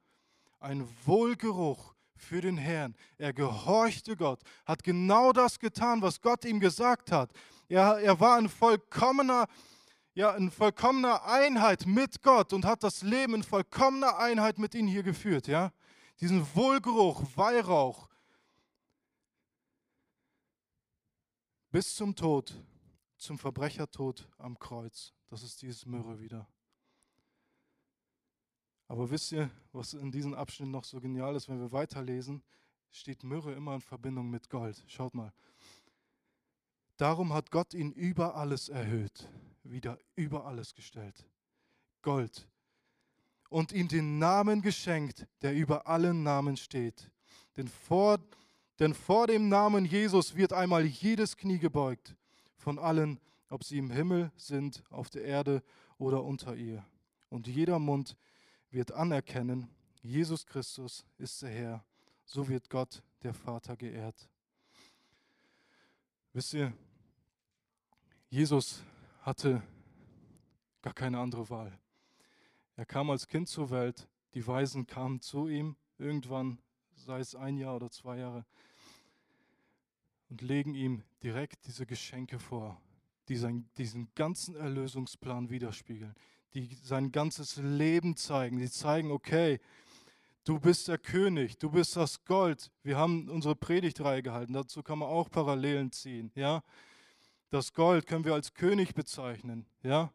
Ein 0.62 0.88
Wohlgeruch 1.04 1.94
für 2.16 2.40
den 2.40 2.56
Herrn. 2.58 2.96
Er 3.18 3.34
gehorchte 3.34 4.16
Gott, 4.16 4.40
hat 4.66 4.86
genau 4.86 5.34
das 5.34 5.60
getan, 5.60 6.02
was 6.02 6.22
Gott 6.22 6.46
ihm 6.46 6.62
gesagt 6.62 7.12
hat. 7.12 7.34
Er, 7.68 7.98
er 7.98 8.18
war 8.22 8.40
in 8.40 8.48
vollkommener, 8.48 9.48
ja, 10.14 10.34
in 10.38 10.50
vollkommener 10.50 11.26
Einheit 11.26 11.86
mit 11.86 12.22
Gott 12.22 12.54
und 12.54 12.64
hat 12.64 12.84
das 12.84 13.02
Leben 13.02 13.36
in 13.36 13.44
vollkommener 13.44 14.18
Einheit 14.18 14.58
mit 14.58 14.74
ihm 14.74 14.88
hier 14.88 15.04
geführt, 15.04 15.48
ja? 15.48 15.74
Diesen 16.22 16.48
Wohlgeruch, 16.56 17.22
Weihrauch, 17.36 18.08
bis 21.70 21.96
zum 21.96 22.16
Tod, 22.16 22.56
zum 23.18 23.38
Verbrechertod 23.38 24.26
am 24.38 24.58
Kreuz. 24.58 25.12
Das 25.28 25.44
ist 25.44 25.62
dieses 25.62 25.86
Myrrhe 25.86 26.22
wieder. 26.22 26.48
Aber 28.94 29.10
wisst 29.10 29.32
ihr, 29.32 29.50
was 29.72 29.96
in 29.96 30.12
diesem 30.12 30.36
Abschnitt 30.36 30.70
noch 30.70 30.84
so 30.84 31.02
genial 31.02 31.36
ist, 31.36 31.50
wenn 31.50 31.60
wir 31.60 31.72
weiterlesen, 31.72 32.44
steht 32.92 33.24
Myrrhe 33.24 33.54
immer 33.54 33.74
in 33.74 33.82
Verbindung 33.82 34.30
mit 34.30 34.52
Gold. 34.52 34.84
Schaut 34.86 35.16
mal. 35.16 35.34
Darum 36.98 37.34
hat 37.34 37.50
Gott 37.50 37.74
ihn 37.74 37.92
über 37.92 38.36
alles 38.36 38.70
erhöht, 38.70 39.28
wieder 39.64 39.98
über 40.16 40.46
alles 40.46 40.76
gestellt. 40.76 41.26
Gold. 42.04 42.48
Und 43.50 43.72
ihm 43.72 43.88
den 43.88 44.20
Namen 44.20 44.62
geschenkt, 44.62 45.26
der 45.42 45.56
über 45.56 45.88
allen 45.88 46.22
Namen 46.22 46.56
steht. 46.56 47.10
Denn 47.58 47.70
vor, 47.70 48.20
denn 48.78 48.94
vor 48.94 49.26
dem 49.26 49.50
Namen 49.50 49.86
Jesus 49.86 50.36
wird 50.36 50.54
einmal 50.54 50.86
jedes 50.86 51.36
Knie 51.36 51.58
gebeugt, 51.58 52.16
von 52.58 52.78
allen, 52.78 53.20
ob 53.50 53.64
sie 53.64 53.80
im 53.80 53.90
Himmel 53.90 54.32
sind, 54.36 54.84
auf 54.92 55.10
der 55.10 55.24
Erde 55.24 55.64
oder 55.98 56.24
unter 56.24 56.56
ihr. 56.56 56.86
Und 57.30 57.48
jeder 57.48 57.80
Mund 57.80 58.16
wird 58.74 58.92
anerkennen, 58.92 59.70
Jesus 60.02 60.46
Christus 60.46 61.06
ist 61.18 61.42
der 61.44 61.50
Herr. 61.52 61.86
So 62.26 62.48
wird 62.48 62.70
Gott, 62.70 63.04
der 63.22 63.34
Vater, 63.34 63.78
geehrt. 63.78 64.30
Wisst 66.34 66.54
ihr, 66.54 66.74
Jesus 68.30 68.84
hatte 69.22 69.62
gar 70.82 70.94
keine 70.94 71.20
andere 71.20 71.50
Wahl. 71.50 71.78
Er 72.76 72.86
kam 72.86 73.12
als 73.12 73.28
Kind 73.28 73.48
zur 73.48 73.70
Welt, 73.70 74.08
die 74.34 74.46
Weisen 74.46 74.88
kamen 74.88 75.22
zu 75.22 75.48
ihm, 75.48 75.78
irgendwann, 76.00 76.60
sei 76.96 77.20
es 77.20 77.36
ein 77.36 77.58
Jahr 77.58 77.76
oder 77.76 77.92
zwei 77.92 78.18
Jahre, 78.18 78.46
und 80.30 80.42
legen 80.42 80.74
ihm 80.74 81.04
direkt 81.22 81.68
diese 81.68 81.86
Geschenke 81.86 82.40
vor, 82.40 82.82
die 83.28 83.36
seinen, 83.36 83.70
diesen 83.78 84.12
ganzen 84.16 84.56
Erlösungsplan 84.56 85.52
widerspiegeln 85.52 86.16
die 86.54 86.78
sein 86.84 87.12
ganzes 87.12 87.58
Leben 87.58 88.16
zeigen. 88.16 88.60
Die 88.60 88.70
zeigen, 88.70 89.12
okay, 89.12 89.60
du 90.44 90.60
bist 90.60 90.88
der 90.88 90.98
König, 90.98 91.58
du 91.58 91.70
bist 91.72 91.96
das 91.96 92.24
Gold. 92.26 92.72
Wir 92.84 92.98
haben 92.98 93.30
unsere 93.30 93.56
Predigtreihe 93.56 94.22
gehalten, 94.22 94.54
dazu 94.54 94.84
kann 94.84 95.00
man 95.00 95.10
auch 95.10 95.30
Parallelen 95.30 95.92
ziehen. 95.92 96.32
Ja? 96.36 96.62
Das 97.50 97.74
Gold 97.74 98.06
können 98.06 98.26
wir 98.26 98.34
als 98.34 98.54
König 98.54 98.94
bezeichnen. 98.94 99.66
Ja? 99.82 100.12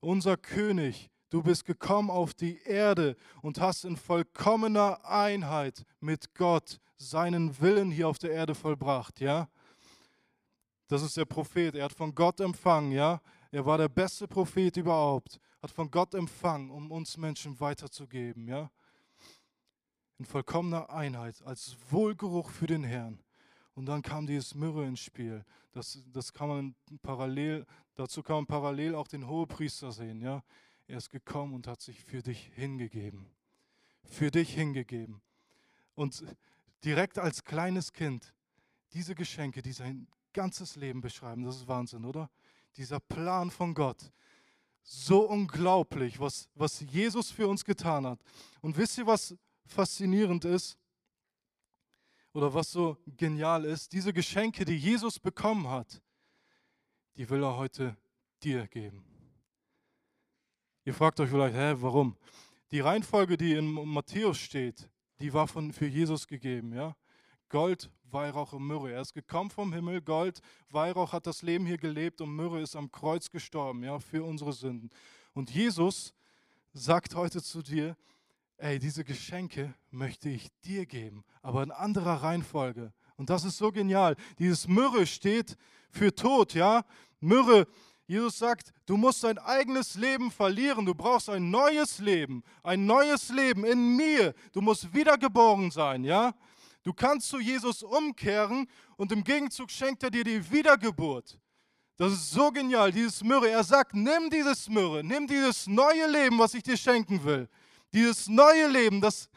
Unser 0.00 0.36
König, 0.36 1.10
du 1.30 1.42
bist 1.42 1.64
gekommen 1.64 2.10
auf 2.10 2.34
die 2.34 2.58
Erde 2.62 3.16
und 3.42 3.60
hast 3.60 3.84
in 3.84 3.96
vollkommener 3.96 5.04
Einheit 5.04 5.84
mit 6.00 6.34
Gott 6.34 6.80
seinen 6.96 7.60
Willen 7.60 7.90
hier 7.90 8.08
auf 8.08 8.18
der 8.18 8.30
Erde 8.30 8.54
vollbracht. 8.54 9.20
Ja? 9.20 9.48
Das 10.88 11.02
ist 11.02 11.16
der 11.16 11.24
Prophet, 11.24 11.74
er 11.74 11.84
hat 11.84 11.92
von 11.92 12.14
Gott 12.14 12.40
empfangen, 12.40 12.92
ja? 12.92 13.20
Er 13.50 13.64
war 13.64 13.78
der 13.78 13.88
beste 13.88 14.28
Prophet 14.28 14.76
überhaupt 14.76 15.40
hat 15.66 15.72
von 15.72 15.90
Gott 15.90 16.14
empfangen, 16.14 16.70
um 16.70 16.92
uns 16.92 17.16
Menschen 17.16 17.58
weiterzugeben, 17.58 18.46
ja? 18.46 18.70
In 20.16 20.24
vollkommener 20.24 20.90
Einheit, 20.90 21.42
als 21.42 21.76
Wohlgeruch 21.90 22.50
für 22.50 22.68
den 22.68 22.84
Herrn. 22.84 23.20
Und 23.74 23.86
dann 23.86 24.00
kam 24.00 24.28
dieses 24.28 24.54
Myrrhe 24.54 24.86
ins 24.86 25.00
Spiel. 25.00 25.44
Das, 25.72 25.98
das 26.12 26.32
kann 26.32 26.48
man 26.48 26.74
parallel, 27.02 27.66
dazu 27.96 28.22
kann 28.22 28.36
man 28.36 28.46
parallel 28.46 28.94
auch 28.94 29.08
den 29.08 29.26
Hohepriester 29.26 29.90
sehen, 29.90 30.20
ja? 30.20 30.44
Er 30.86 30.98
ist 30.98 31.10
gekommen 31.10 31.52
und 31.52 31.66
hat 31.66 31.80
sich 31.80 32.04
für 32.04 32.22
dich 32.22 32.52
hingegeben. 32.54 33.26
Für 34.04 34.30
dich 34.30 34.54
hingegeben. 34.54 35.20
Und 35.96 36.24
direkt 36.84 37.18
als 37.18 37.42
kleines 37.42 37.92
Kind 37.92 38.32
diese 38.92 39.16
Geschenke, 39.16 39.62
diese 39.62 39.96
ganzes 40.32 40.76
Leben 40.76 41.00
beschreiben. 41.00 41.42
Das 41.42 41.56
ist 41.56 41.66
Wahnsinn, 41.66 42.04
oder? 42.04 42.30
Dieser 42.76 43.00
Plan 43.00 43.50
von 43.50 43.74
Gott. 43.74 44.12
So 44.88 45.28
unglaublich, 45.28 46.20
was, 46.20 46.48
was 46.54 46.78
Jesus 46.80 47.32
für 47.32 47.48
uns 47.48 47.64
getan 47.64 48.06
hat. 48.06 48.20
Und 48.60 48.76
wisst 48.76 48.96
ihr, 48.98 49.06
was 49.06 49.36
faszinierend 49.66 50.44
ist? 50.44 50.78
Oder 52.32 52.54
was 52.54 52.70
so 52.70 52.96
genial 53.16 53.64
ist? 53.64 53.92
Diese 53.92 54.12
Geschenke, 54.12 54.64
die 54.64 54.76
Jesus 54.76 55.18
bekommen 55.18 55.68
hat, 55.68 56.00
die 57.16 57.28
will 57.28 57.42
er 57.42 57.56
heute 57.56 57.96
dir 58.44 58.68
geben. 58.68 59.04
Ihr 60.84 60.94
fragt 60.94 61.18
euch 61.18 61.30
vielleicht, 61.30 61.56
hä, 61.56 61.74
warum? 61.78 62.16
Die 62.70 62.78
Reihenfolge, 62.78 63.36
die 63.36 63.54
in 63.54 63.66
Matthäus 63.66 64.38
steht, 64.38 64.88
die 65.18 65.32
war 65.32 65.48
von, 65.48 65.72
für 65.72 65.86
Jesus 65.86 66.28
gegeben. 66.28 66.72
Ja? 66.72 66.94
Gold, 67.48 67.90
Weihrauch 68.10 68.52
und 68.52 68.66
Myrrhe. 68.66 68.92
Er 68.92 69.00
ist 69.00 69.14
gekommen 69.14 69.50
vom 69.50 69.72
Himmel. 69.72 70.00
Gold, 70.00 70.40
Weihrauch 70.70 71.12
hat 71.12 71.26
das 71.26 71.42
Leben 71.42 71.66
hier 71.66 71.78
gelebt 71.78 72.20
und 72.20 72.34
Myrrhe 72.34 72.60
ist 72.60 72.76
am 72.76 72.90
Kreuz 72.90 73.30
gestorben, 73.30 73.84
ja, 73.84 73.98
für 73.98 74.24
unsere 74.24 74.52
Sünden. 74.52 74.90
Und 75.34 75.50
Jesus 75.50 76.14
sagt 76.72 77.14
heute 77.14 77.42
zu 77.42 77.62
dir, 77.62 77.96
ey, 78.58 78.78
diese 78.78 79.04
Geschenke 79.04 79.74
möchte 79.90 80.28
ich 80.28 80.48
dir 80.64 80.86
geben, 80.86 81.24
aber 81.42 81.62
in 81.62 81.70
anderer 81.70 82.22
Reihenfolge. 82.22 82.92
Und 83.16 83.30
das 83.30 83.44
ist 83.44 83.58
so 83.58 83.72
genial. 83.72 84.16
Dieses 84.38 84.68
Myrrhe 84.68 85.06
steht 85.06 85.56
für 85.90 86.14
Tod, 86.14 86.54
ja. 86.54 86.84
Myrrhe 87.20 87.66
Jesus 88.08 88.38
sagt, 88.38 88.72
du 88.86 88.96
musst 88.96 89.24
dein 89.24 89.38
eigenes 89.38 89.96
Leben 89.96 90.30
verlieren. 90.30 90.86
Du 90.86 90.94
brauchst 90.94 91.28
ein 91.28 91.50
neues 91.50 91.98
Leben, 91.98 92.44
ein 92.62 92.86
neues 92.86 93.30
Leben 93.30 93.64
in 93.64 93.96
mir. 93.96 94.32
Du 94.52 94.60
musst 94.60 94.94
wiedergeboren 94.94 95.72
sein, 95.72 96.04
ja? 96.04 96.32
Du 96.86 96.92
kannst 96.92 97.28
zu 97.30 97.40
Jesus 97.40 97.82
umkehren 97.82 98.68
und 98.96 99.10
im 99.10 99.24
Gegenzug 99.24 99.72
schenkt 99.72 100.04
er 100.04 100.10
dir 100.12 100.22
die 100.22 100.52
Wiedergeburt. 100.52 101.36
Das 101.96 102.12
ist 102.12 102.30
so 102.30 102.52
genial, 102.52 102.92
dieses 102.92 103.24
Myrrhe. 103.24 103.50
Er 103.50 103.64
sagt, 103.64 103.92
nimm 103.92 104.30
dieses 104.30 104.68
Myrrhe, 104.68 105.02
nimm 105.02 105.26
dieses 105.26 105.66
neue 105.66 106.08
Leben, 106.08 106.38
was 106.38 106.54
ich 106.54 106.62
dir 106.62 106.76
schenken 106.76 107.24
will. 107.24 107.48
Dieses 107.92 108.28
neue 108.28 108.68
Leben, 108.68 109.00
das, 109.00 109.28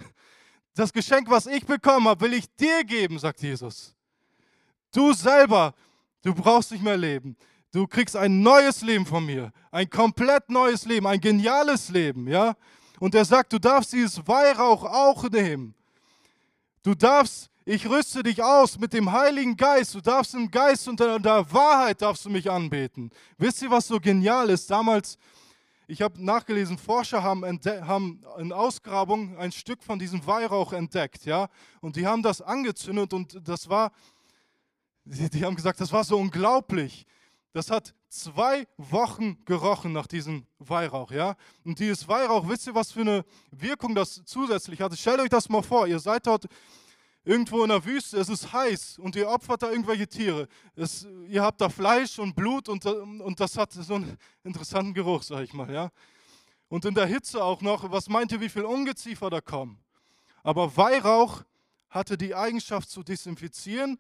das 0.75 0.93
Geschenk, 0.93 1.27
was 1.27 1.47
ich 1.47 1.65
bekommen 1.65 2.07
habe, 2.07 2.21
will 2.21 2.35
ich 2.35 2.45
dir 2.55 2.83
geben, 2.83 3.17
sagt 3.17 3.41
Jesus. 3.41 3.95
Du 4.91 5.11
selber, 5.13 5.73
du 6.21 6.35
brauchst 6.35 6.71
nicht 6.71 6.83
mehr 6.83 6.97
leben. 6.97 7.35
Du 7.71 7.87
kriegst 7.87 8.15
ein 8.15 8.43
neues 8.43 8.83
Leben 8.83 9.07
von 9.07 9.25
mir, 9.25 9.51
ein 9.71 9.89
komplett 9.89 10.51
neues 10.51 10.85
Leben, 10.85 11.07
ein 11.07 11.19
geniales 11.19 11.89
Leben, 11.89 12.27
ja? 12.27 12.55
Und 12.99 13.15
er 13.15 13.25
sagt, 13.25 13.51
du 13.53 13.57
darfst 13.57 13.91
dieses 13.91 14.27
Weihrauch 14.27 14.83
auch 14.83 15.27
nehmen. 15.31 15.73
Du 16.81 16.95
darfst, 16.95 17.49
ich 17.65 17.89
rüste 17.89 18.23
dich 18.23 18.41
aus 18.41 18.79
mit 18.79 18.93
dem 18.93 19.11
Heiligen 19.11 19.57
Geist. 19.57 19.93
Du 19.93 20.01
darfst 20.01 20.33
im 20.33 20.49
Geist 20.49 20.87
und 20.87 21.01
in 21.01 21.21
der 21.21 21.51
Wahrheit 21.51 22.01
darfst 22.01 22.23
du 22.23 22.29
mich 22.29 22.49
anbeten. 22.49 23.11
Wisst 23.37 23.61
ihr, 23.61 23.69
was 23.69 23.87
so 23.87 23.99
genial 23.99 24.49
ist? 24.49 24.71
Damals, 24.71 25.17
ich 25.87 26.01
habe 26.01 26.23
nachgelesen, 26.23 26.77
Forscher 26.77 27.21
haben, 27.21 27.43
haben 27.43 28.21
in 28.37 28.53
Ausgrabung 28.53 29.37
ein 29.37 29.51
Stück 29.51 29.83
von 29.83 29.99
diesem 29.99 30.25
Weihrauch 30.25 30.71
entdeckt, 30.71 31.25
ja? 31.25 31.49
Und 31.81 31.97
die 31.97 32.07
haben 32.07 32.23
das 32.23 32.41
angezündet 32.41 33.13
und 33.13 33.37
das 33.45 33.67
war, 33.67 33.91
die, 35.03 35.29
die 35.29 35.43
haben 35.43 35.55
gesagt, 35.55 35.81
das 35.81 35.91
war 35.91 36.05
so 36.05 36.17
unglaublich. 36.17 37.05
Das 37.51 37.69
hat 37.69 37.93
zwei 38.09 38.67
Wochen 38.77 39.43
gerochen 39.45 39.93
nach 39.93 40.07
diesem 40.07 40.45
Weihrauch, 40.57 41.11
ja. 41.11 41.35
Und 41.63 41.79
dieses 41.79 42.07
Weihrauch, 42.07 42.47
wisst 42.49 42.67
ihr, 42.67 42.75
was 42.75 42.91
für 42.91 43.01
eine 43.01 43.23
Wirkung 43.51 43.95
das 43.95 44.21
zusätzlich 44.25 44.81
hatte? 44.81 44.97
Stellt 44.97 45.19
euch 45.19 45.29
das 45.29 45.47
mal 45.47 45.61
vor, 45.61 45.87
ihr 45.87 45.99
seid 45.99 46.27
dort 46.27 46.45
irgendwo 47.23 47.63
in 47.63 47.69
der 47.69 47.85
Wüste, 47.85 48.17
es 48.17 48.29
ist 48.29 48.51
heiß 48.51 48.97
und 48.97 49.15
ihr 49.15 49.29
opfert 49.29 49.61
da 49.61 49.69
irgendwelche 49.69 50.07
Tiere. 50.07 50.47
Es, 50.75 51.07
ihr 51.27 51.43
habt 51.43 51.61
da 51.61 51.69
Fleisch 51.69 52.17
und 52.17 52.35
Blut 52.35 52.69
und, 52.69 52.85
und 52.85 53.39
das 53.39 53.57
hat 53.57 53.71
so 53.71 53.95
einen 53.95 54.17
interessanten 54.43 54.93
Geruch, 54.93 55.23
sag 55.23 55.43
ich 55.43 55.53
mal, 55.53 55.71
ja. 55.71 55.91
Und 56.69 56.85
in 56.85 56.93
der 56.93 57.05
Hitze 57.05 57.43
auch 57.43 57.61
noch, 57.61 57.91
was 57.91 58.09
meint 58.09 58.31
ihr, 58.31 58.41
wie 58.41 58.49
viel 58.49 58.63
Ungeziefer 58.63 59.29
da 59.29 59.41
kommen? 59.41 59.79
Aber 60.43 60.75
Weihrauch 60.77 61.43
hatte 61.89 62.17
die 62.17 62.35
Eigenschaft 62.35 62.89
zu 62.89 63.03
desinfizieren, 63.03 63.99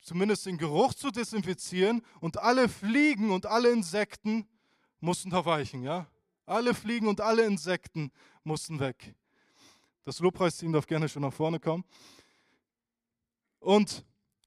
zumindest 0.00 0.46
den 0.46 0.58
Geruch 0.58 0.94
zu 0.94 1.10
desinfizieren 1.10 2.02
und 2.20 2.38
alle 2.38 2.68
Fliegen 2.68 3.30
und 3.30 3.46
alle 3.46 3.70
Insekten 3.70 4.46
mussten 5.00 5.30
da 5.30 5.44
weichen, 5.44 5.82
ja? 5.82 6.06
Alle 6.46 6.74
Fliegen 6.74 7.08
und 7.08 7.20
alle 7.20 7.44
Insekten 7.44 8.10
mussten 8.42 8.80
weg. 8.80 9.14
Das 10.04 10.18
Lobpreisteam 10.20 10.72
darf 10.72 10.86
gerne 10.86 11.08
schon 11.08 11.22
nach 11.22 11.32
vorne 11.32 11.60
kommen. 11.60 11.84
Und 13.60 14.04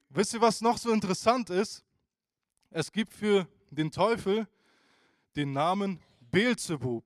wisst 0.09 0.33
ihr, 0.33 0.41
was 0.41 0.61
noch 0.61 0.77
so 0.77 0.91
interessant 0.91 1.49
ist? 1.49 1.83
Es 2.71 2.91
gibt 2.91 3.13
für 3.13 3.47
den 3.69 3.91
Teufel 3.91 4.47
den 5.35 5.53
Namen 5.53 5.99
Beelzebub. 6.19 7.03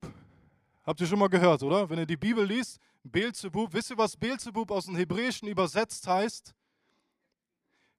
Habt 0.84 1.00
ihr 1.00 1.06
schon 1.06 1.18
mal 1.18 1.28
gehört, 1.28 1.62
oder? 1.62 1.90
Wenn 1.90 1.98
ihr 1.98 2.06
die 2.06 2.16
Bibel 2.16 2.44
liest, 2.46 2.78
Beelzebub, 3.02 3.72
wisst 3.72 3.90
ihr, 3.90 3.98
was 3.98 4.16
Beelzebub 4.16 4.70
aus 4.70 4.86
dem 4.86 4.96
Hebräischen 4.96 5.48
übersetzt 5.48 6.06
heißt? 6.06 6.54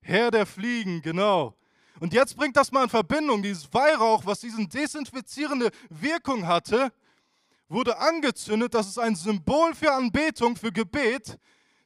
Herr 0.07 0.31
der 0.31 0.45
Fliegen, 0.45 1.01
genau. 1.01 1.53
Und 1.99 2.13
jetzt 2.13 2.37
bringt 2.37 2.55
das 2.55 2.71
mal 2.71 2.83
in 2.83 2.89
Verbindung, 2.89 3.41
dieses 3.41 3.71
Weihrauch, 3.73 4.25
was 4.25 4.39
diese 4.39 4.65
desinfizierende 4.65 5.69
Wirkung 5.89 6.47
hatte, 6.47 6.93
wurde 7.67 7.97
angezündet. 7.97 8.73
Das 8.73 8.87
ist 8.87 8.97
ein 8.97 9.15
Symbol 9.15 9.75
für 9.75 9.91
Anbetung, 9.91 10.55
für 10.55 10.71
Gebet. 10.71 11.37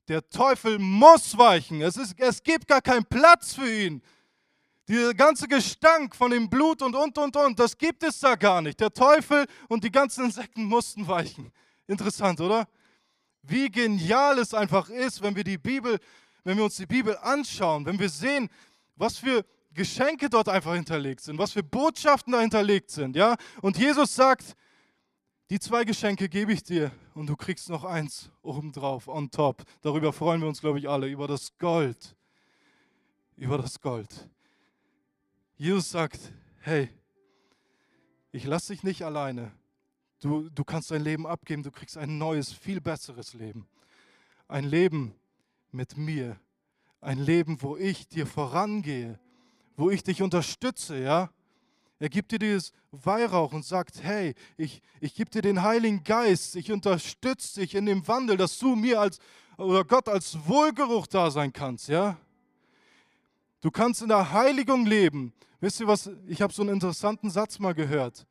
Der 0.08 0.30
Teufel 0.30 0.78
muss 0.78 1.36
weichen. 1.36 1.82
Es, 1.82 1.98
ist, 1.98 2.14
es 2.20 2.44
gibt 2.44 2.68
gar 2.68 2.82
keinen 2.82 3.06
Platz 3.06 3.56
für 3.56 3.68
ihn. 3.68 4.04
Dieser 4.88 5.16
ganze 5.16 5.48
Gestank 5.48 6.16
von 6.16 6.30
dem 6.30 6.48
Blut 6.48 6.84
und, 6.84 6.94
und, 6.94 7.18
und, 7.18 7.36
und, 7.36 7.60
das 7.60 7.76
gibt 7.76 8.04
es 8.04 8.20
da 8.20 8.36
gar 8.36 8.62
nicht. 8.62 8.80
Der 8.80 8.94
Teufel 8.94 9.48
und 9.68 9.84
die 9.84 9.92
ganzen 9.92 10.26
Insekten 10.26 10.66
mussten 10.66 11.08
weichen. 11.08 11.52
Interessant, 11.88 12.40
oder? 12.40 12.68
Wie 13.42 13.72
genial 13.72 14.38
es 14.38 14.54
einfach 14.54 14.90
ist, 14.90 15.24
wenn 15.24 15.36
wir 15.36 15.44
die 15.44 15.58
Bibel 15.58 15.98
wenn 16.44 16.58
wir 16.58 16.64
uns 16.64 16.76
die 16.76 16.86
Bibel 16.86 17.18
anschauen, 17.18 17.86
wenn 17.86 18.00
wir 18.00 18.10
sehen, 18.10 18.50
was 18.96 19.18
für 19.18 19.46
Geschenke 19.74 20.30
dort 20.30 20.50
einfach 20.50 20.74
hinterlegt 20.74 21.22
sind, 21.22 21.38
was 21.38 21.54
für 21.54 21.64
Botschaften 21.64 22.34
da 22.34 22.42
hinterlegt 22.42 22.92
sind, 22.92 23.16
ja? 23.16 23.36
Und 23.62 23.78
Jesus 23.78 24.16
sagt, 24.16 24.56
die 25.50 25.60
zwei 25.60 25.84
Geschenke 25.84 26.30
gebe 26.30 26.54
ich 26.54 26.64
dir 26.64 26.92
und 27.14 27.28
du 27.28 27.36
kriegst 27.36 27.70
noch 27.70 27.84
eins 27.84 28.32
obendrauf, 28.42 29.08
on 29.08 29.30
top. 29.32 29.64
Darüber 29.82 30.14
freuen 30.14 30.42
wir 30.42 30.48
uns, 30.48 30.62
glaube 30.62 30.80
ich, 30.80 30.88
alle, 30.88 31.08
über 31.08 31.28
das 31.28 31.58
Gold. 31.58 32.16
Über 33.36 33.58
das 33.58 33.82
Gold. 33.82 34.30
Jesus 35.58 35.92
sagt, 35.92 36.20
hey, 36.60 36.90
ich 38.32 38.46
lasse 38.46 38.74
dich 38.74 38.84
nicht 38.84 39.04
alleine. 39.04 39.52
Du, 40.22 40.50
du 40.50 40.64
kannst 40.64 40.92
dein 40.92 41.04
Leben 41.04 41.28
abgeben, 41.28 41.64
du 41.64 41.72
kriegst 41.72 41.98
ein 41.98 42.18
neues, 42.18 42.54
viel 42.54 42.80
besseres 42.80 43.34
Leben. 43.34 43.68
Ein 44.48 44.66
Leben, 44.66 45.14
mit 45.74 45.98
mir. 45.98 46.40
Ein 47.00 47.20
Leben, 47.20 47.62
wo 47.62 47.78
ich 47.78 48.08
dir 48.08 48.28
vorangehe, 48.28 49.20
wo 49.76 49.90
ich 49.90 50.04
dich 50.04 50.22
unterstütze, 50.22 51.00
ja? 51.00 51.30
Er 52.00 52.10
gibt 52.10 52.32
dir 52.32 52.40
dieses 52.40 52.74
Weihrauch 52.92 53.54
und 53.54 53.64
sagt, 53.64 54.04
hey, 54.04 54.34
ich, 54.58 54.82
ich 55.00 55.14
gebe 55.14 55.30
dir 55.30 55.42
den 55.42 55.62
Heiligen 55.62 56.04
Geist, 56.04 56.56
ich 56.56 56.72
unterstütze 56.72 57.60
dich 57.60 57.76
in 57.76 57.86
dem 57.86 58.08
Wandel, 58.08 58.38
dass 58.38 58.58
du 58.58 58.76
mir 58.76 59.00
als, 59.00 59.20
oder 59.58 59.86
Gott 59.86 60.10
als 60.10 60.48
Wohlgeruch 60.48 61.08
da 61.08 61.30
sein 61.30 61.54
kannst, 61.54 61.90
ja? 61.90 62.18
Du 63.62 63.70
kannst 63.70 64.02
in 64.02 64.10
der 64.10 64.32
Heiligung 64.32 64.88
leben. 64.88 65.34
Wisst 65.60 65.80
ihr 65.80 65.88
was, 65.88 66.10
ich 66.28 66.42
habe 66.42 66.52
so 66.52 66.64
einen 66.64 66.74
interessanten 66.74 67.30
Satz 67.30 67.60
mal 67.60 67.76
gehört. 67.76 68.26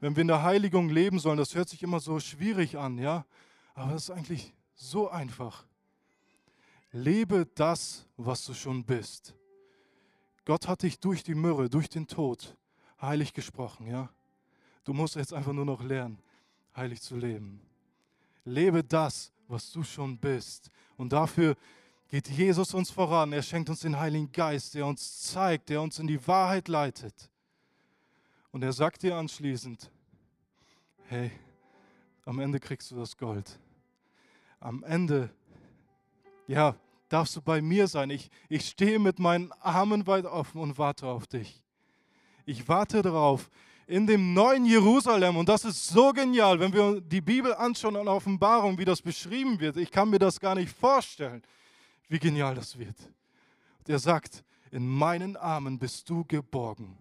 Wenn 0.00 0.16
wir 0.16 0.22
in 0.22 0.28
der 0.28 0.42
Heiligung 0.42 0.88
leben 0.88 1.18
sollen, 1.18 1.36
das 1.36 1.54
hört 1.54 1.68
sich 1.68 1.82
immer 1.82 2.00
so 2.00 2.18
schwierig 2.20 2.78
an, 2.78 2.96
ja? 2.96 3.26
Aber 3.74 3.92
das 3.92 4.04
ist 4.04 4.10
eigentlich 4.10 4.54
so 4.74 5.10
einfach. 5.10 5.67
Lebe 6.92 7.46
das, 7.54 8.06
was 8.16 8.44
du 8.44 8.54
schon 8.54 8.84
bist. 8.84 9.34
Gott 10.44 10.66
hat 10.66 10.82
dich 10.82 10.98
durch 10.98 11.22
die 11.22 11.34
Myrrhe, 11.34 11.68
durch 11.68 11.88
den 11.88 12.06
Tod 12.06 12.56
heilig 13.00 13.32
gesprochen, 13.32 13.86
ja? 13.86 14.10
Du 14.84 14.94
musst 14.94 15.16
jetzt 15.16 15.34
einfach 15.34 15.52
nur 15.52 15.66
noch 15.66 15.82
lernen, 15.82 16.18
heilig 16.74 17.02
zu 17.02 17.16
leben. 17.16 17.60
Lebe 18.44 18.82
das, 18.82 19.30
was 19.46 19.70
du 19.70 19.82
schon 19.82 20.16
bist. 20.16 20.70
Und 20.96 21.12
dafür 21.12 21.56
geht 22.08 22.28
Jesus 22.28 22.72
uns 22.72 22.90
voran. 22.90 23.32
Er 23.34 23.42
schenkt 23.42 23.68
uns 23.68 23.80
den 23.80 23.98
Heiligen 23.98 24.32
Geist, 24.32 24.74
der 24.74 24.86
uns 24.86 25.22
zeigt, 25.24 25.68
der 25.68 25.82
uns 25.82 25.98
in 25.98 26.06
die 26.06 26.26
Wahrheit 26.26 26.68
leitet. 26.68 27.30
Und 28.50 28.62
er 28.62 28.72
sagt 28.72 29.02
dir 29.02 29.16
anschließend, 29.16 29.90
hey, 31.04 31.30
am 32.24 32.38
Ende 32.38 32.58
kriegst 32.58 32.90
du 32.90 32.96
das 32.96 33.16
Gold. 33.16 33.58
Am 34.60 34.82
Ende 34.84 35.30
ja, 36.48 36.74
darfst 37.08 37.36
du 37.36 37.40
bei 37.40 37.62
mir 37.62 37.86
sein. 37.86 38.10
Ich, 38.10 38.30
ich 38.48 38.66
stehe 38.66 38.98
mit 38.98 39.18
meinen 39.18 39.52
Armen 39.60 40.06
weit 40.06 40.24
offen 40.24 40.60
und 40.60 40.78
warte 40.78 41.06
auf 41.06 41.26
dich. 41.26 41.62
Ich 42.44 42.66
warte 42.66 43.02
darauf 43.02 43.50
in 43.86 44.06
dem 44.06 44.34
neuen 44.34 44.64
Jerusalem. 44.66 45.36
Und 45.36 45.48
das 45.48 45.64
ist 45.64 45.88
so 45.88 46.12
genial, 46.12 46.58
wenn 46.60 46.72
wir 46.72 47.00
die 47.00 47.20
Bibel 47.20 47.54
anschauen 47.54 47.96
und 47.96 48.08
Offenbarung, 48.08 48.78
wie 48.78 48.84
das 48.84 49.00
beschrieben 49.00 49.60
wird. 49.60 49.76
Ich 49.76 49.90
kann 49.90 50.10
mir 50.10 50.18
das 50.18 50.40
gar 50.40 50.54
nicht 50.54 50.70
vorstellen, 50.70 51.42
wie 52.08 52.18
genial 52.18 52.54
das 52.54 52.78
wird. 52.78 52.96
Und 53.78 53.88
er 53.88 53.98
sagt, 53.98 54.44
in 54.70 54.86
meinen 54.86 55.36
Armen 55.36 55.78
bist 55.78 56.08
du 56.10 56.24
geborgen. 56.24 56.96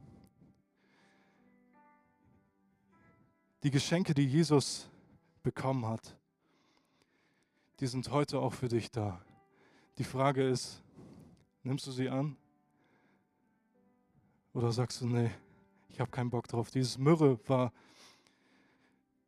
Die 3.64 3.72
Geschenke, 3.72 4.14
die 4.14 4.26
Jesus 4.26 4.88
bekommen 5.44 5.86
hat, 5.86 6.16
die 7.80 7.88
sind 7.88 8.10
heute 8.12 8.40
auch 8.40 8.54
für 8.54 8.70
dich 8.70 8.90
da. 8.92 9.22
Die 9.98 10.04
Frage 10.04 10.48
ist, 10.48 10.84
nimmst 11.64 11.88
du 11.88 11.92
sie 11.92 12.08
an? 12.08 12.38
Oder 14.54 14.72
sagst 14.72 15.02
du, 15.02 15.08
nee, 15.08 15.32
ich 15.90 16.00
habe 16.00 16.12
keinen 16.12 16.30
Bock 16.30 16.48
drauf. 16.48 16.70
Dieses 16.70 17.00
Myrrhe 17.00 17.40
war 17.48 17.74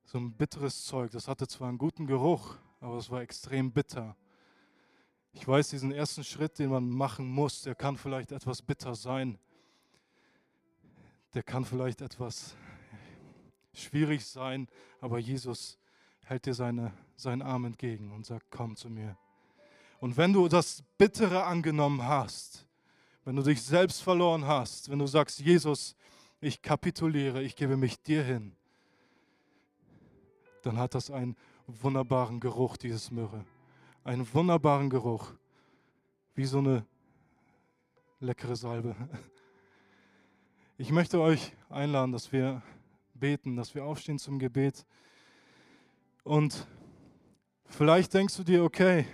so 0.04 0.20
ein 0.20 0.32
bitteres 0.32 0.86
Zeug. 0.86 1.10
Das 1.12 1.28
hatte 1.28 1.48
zwar 1.48 1.70
einen 1.70 1.80
guten 1.80 2.06
Geruch, 2.06 2.56
aber 2.80 2.98
es 2.98 3.10
war 3.10 3.22
extrem 3.22 3.72
bitter. 3.72 4.16
Ich 5.32 5.48
weiß, 5.48 5.70
diesen 5.70 5.92
ersten 5.92 6.24
Schritt, 6.24 6.60
den 6.60 6.70
man 6.70 6.88
machen 6.88 7.28
muss, 7.28 7.64
der 7.64 7.74
kann 7.74 7.98
vielleicht 7.98 8.32
etwas 8.32 8.62
bitter 8.62 8.94
sein. 8.94 9.40
Der 11.34 11.42
kann 11.42 11.66
vielleicht 11.66 12.02
etwas 12.02 12.56
schwierig 13.74 14.26
sein, 14.26 14.68
aber 15.02 15.18
Jesus 15.18 15.80
hält 16.26 16.46
dir 16.46 16.54
seine, 16.54 16.94
seinen 17.16 17.42
Arm 17.42 17.66
entgegen 17.66 18.12
und 18.12 18.26
sagt, 18.26 18.48
komm 18.52 18.76
zu 18.76 18.90
mir. 18.90 19.18
Und 20.00 20.16
wenn 20.18 20.34
du 20.34 20.48
das 20.48 20.84
Bittere 20.98 21.44
angenommen 21.44 22.04
hast, 22.04 22.66
wenn 23.26 23.36
du 23.36 23.44
dich 23.44 23.62
selbst 23.62 24.02
verloren 24.02 24.46
hast, 24.46 24.90
wenn 24.90 25.00
du 25.00 25.08
sagst, 25.08 25.40
Jesus, 25.40 25.96
ich 26.42 26.62
kapituliere, 26.62 27.44
ich 27.44 27.56
gebe 27.56 27.76
mich 27.76 28.02
dir 28.02 28.24
hin, 28.24 28.56
dann 30.64 30.78
hat 30.78 30.96
das 30.96 31.12
einen 31.12 31.36
wunderbaren 31.68 32.40
Geruch, 32.40 32.78
dieses 32.78 33.12
Myrrhe. 33.12 33.46
Einen 34.04 34.32
wunderbaren 34.34 34.90
Geruch, 34.90 35.34
wie 36.36 36.46
so 36.46 36.60
eine 36.60 36.86
leckere 38.20 38.56
Salbe. 38.56 38.96
Ich 40.82 40.94
möchte 40.94 41.20
euch 41.20 41.52
einladen, 41.68 42.14
dass 42.14 42.32
wir 42.32 42.62
beten, 43.14 43.58
dass 43.58 43.76
wir 43.76 43.84
aufstehen 43.84 44.18
zum 44.18 44.40
Gebet. 44.40 44.86
Und 46.24 46.66
vielleicht 47.66 48.14
denkst 48.14 48.38
du 48.38 48.46
dir, 48.46 48.64
okay, 48.64 49.06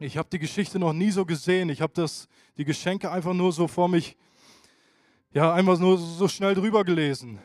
ich 0.00 0.16
habe 0.16 0.28
die 0.30 0.38
Geschichte 0.38 0.78
noch 0.78 0.92
nie 0.92 1.10
so 1.10 1.24
gesehen. 1.24 1.70
Ich 1.70 1.80
habe 1.80 2.06
die 2.56 2.64
Geschenke 2.64 3.10
einfach 3.10 3.34
nur 3.34 3.52
so 3.52 3.66
vor 3.66 3.88
mich, 3.88 4.16
ja, 5.32 5.52
einfach 5.52 5.78
nur 5.78 5.98
so 5.98 6.28
schnell 6.28 6.54
drüber 6.54 6.84
gelesen. 6.84 7.38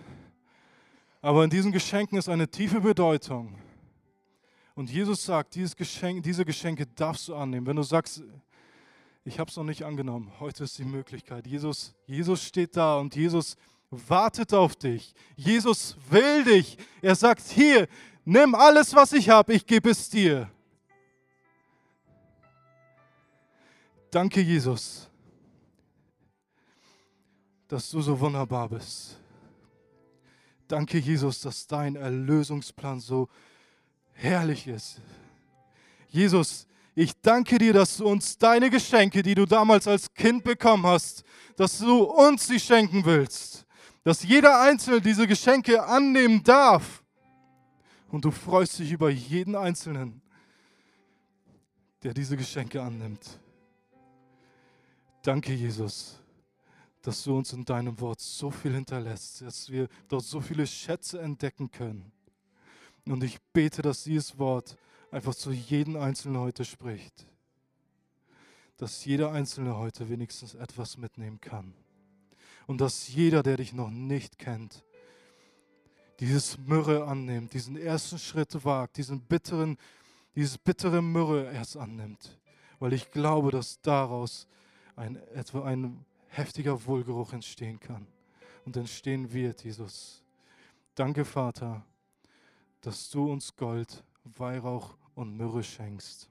Aber 1.21 1.43
in 1.43 1.49
diesen 1.49 1.71
Geschenken 1.71 2.17
ist 2.17 2.29
eine 2.29 2.47
tiefe 2.47 2.81
Bedeutung. 2.81 3.55
Und 4.75 4.89
Jesus 4.89 5.23
sagt, 5.23 5.55
dieses 5.55 5.75
Geschenk, 5.75 6.23
diese 6.23 6.45
Geschenke 6.45 6.85
darfst 6.85 7.27
du 7.27 7.35
annehmen. 7.35 7.65
Wenn 7.65 7.75
du 7.75 7.83
sagst, 7.83 8.23
ich 9.23 9.39
habe 9.39 9.49
es 9.49 9.55
noch 9.55 9.63
nicht 9.63 9.83
angenommen, 9.83 10.31
heute 10.39 10.63
ist 10.63 10.77
die 10.77 10.83
Möglichkeit. 10.83 11.47
Jesus, 11.47 11.95
Jesus 12.05 12.43
steht 12.43 12.75
da 12.75 12.97
und 12.97 13.15
Jesus 13.15 13.55
wartet 13.89 14.53
auf 14.53 14.75
dich. 14.75 15.13
Jesus 15.35 15.95
will 16.09 16.43
dich. 16.43 16.77
Er 17.01 17.15
sagt, 17.15 17.41
hier, 17.41 17.87
nimm 18.25 18.53
alles, 18.55 18.93
was 18.95 19.13
ich 19.13 19.29
habe, 19.29 19.53
ich 19.53 19.65
gebe 19.65 19.89
es 19.89 20.09
dir. 20.09 20.49
Danke, 24.13 24.41
Jesus, 24.41 25.09
dass 27.67 27.89
du 27.89 27.99
so 27.99 28.19
wunderbar 28.19 28.69
bist. 28.69 29.17
Danke, 30.67 30.99
Jesus, 30.99 31.41
dass 31.41 31.65
dein 31.65 31.95
Erlösungsplan 31.95 32.99
so 32.99 33.27
herrlich 34.11 34.67
ist. 34.67 35.01
Jesus, 36.09 36.67
ich 36.93 37.19
danke 37.23 37.57
dir, 37.57 37.73
dass 37.73 37.97
du 37.97 38.05
uns 38.05 38.37
deine 38.37 38.69
Geschenke, 38.69 39.23
die 39.23 39.33
du 39.33 39.47
damals 39.47 39.87
als 39.87 40.13
Kind 40.13 40.43
bekommen 40.43 40.85
hast, 40.85 41.23
dass 41.55 41.79
du 41.79 42.03
uns 42.03 42.45
sie 42.45 42.59
schenken 42.59 43.03
willst. 43.05 43.65
Dass 44.03 44.21
jeder 44.21 44.61
Einzelne 44.61 45.01
diese 45.01 45.25
Geschenke 45.25 45.83
annehmen 45.83 46.43
darf. 46.43 47.03
Und 48.09 48.25
du 48.25 48.29
freust 48.29 48.77
dich 48.77 48.91
über 48.91 49.09
jeden 49.09 49.55
Einzelnen, 49.55 50.21
der 52.03 52.13
diese 52.13 52.37
Geschenke 52.37 52.79
annimmt. 52.79 53.39
Danke, 55.23 55.53
Jesus 55.53 56.19
dass 57.03 57.21
du 57.23 57.37
uns 57.37 57.51
in 57.51 57.65
deinem 57.65 57.99
Wort 57.99 58.21
so 58.21 58.49
viel 58.49 58.73
hinterlässt, 58.73 59.41
dass 59.41 59.69
wir 59.69 59.89
dort 60.07 60.23
so 60.23 60.39
viele 60.39 60.65
Schätze 60.65 61.21
entdecken 61.21 61.69
können. 61.69 62.11
Und 63.05 63.23
ich 63.25 63.41
bete, 63.51 63.81
dass 63.81 64.05
dieses 64.05 64.39
Wort 64.39 64.77
einfach 65.11 65.35
zu 65.35 65.51
jedem 65.51 65.97
Einzelnen 65.97 66.37
heute 66.37 66.63
spricht. 66.63 67.27
Dass 68.77 69.03
jeder 69.03 69.33
Einzelne 69.33 69.77
heute 69.77 70.07
wenigstens 70.07 70.55
etwas 70.55 70.97
mitnehmen 70.97 71.41
kann. 71.41 71.73
Und 72.67 72.79
dass 72.79 73.09
jeder, 73.09 73.43
der 73.43 73.57
dich 73.57 73.73
noch 73.73 73.89
nicht 73.89 74.39
kennt, 74.39 74.85
dieses 76.21 76.57
Myrrhe 76.57 77.03
annimmt, 77.03 77.53
diesen 77.53 77.75
ersten 77.75 78.17
Schritt 78.17 78.63
wagt, 78.63 78.95
diesen 78.95 79.19
bitteren, 79.19 79.77
dieses 80.35 80.57
bittere 80.57 81.01
Myrrhe 81.01 81.51
erst 81.51 81.75
annimmt. 81.75 82.39
Weil 82.79 82.93
ich 82.93 83.11
glaube, 83.11 83.51
dass 83.51 83.81
daraus 83.81 84.47
ein, 84.95 85.15
etwa 85.33 85.63
ein 85.63 86.05
heftiger 86.27 86.85
Wohlgeruch 86.85 87.33
entstehen 87.33 87.79
kann 87.79 88.07
und 88.65 88.77
entstehen 88.77 89.31
wird, 89.33 89.63
Jesus. 89.63 90.23
Danke, 90.95 91.25
Vater, 91.25 91.85
dass 92.81 93.09
du 93.09 93.31
uns 93.31 93.55
Gold, 93.55 94.03
Weihrauch 94.23 94.97
und 95.15 95.35
Myrrhe 95.35 95.63
schenkst. 95.63 96.29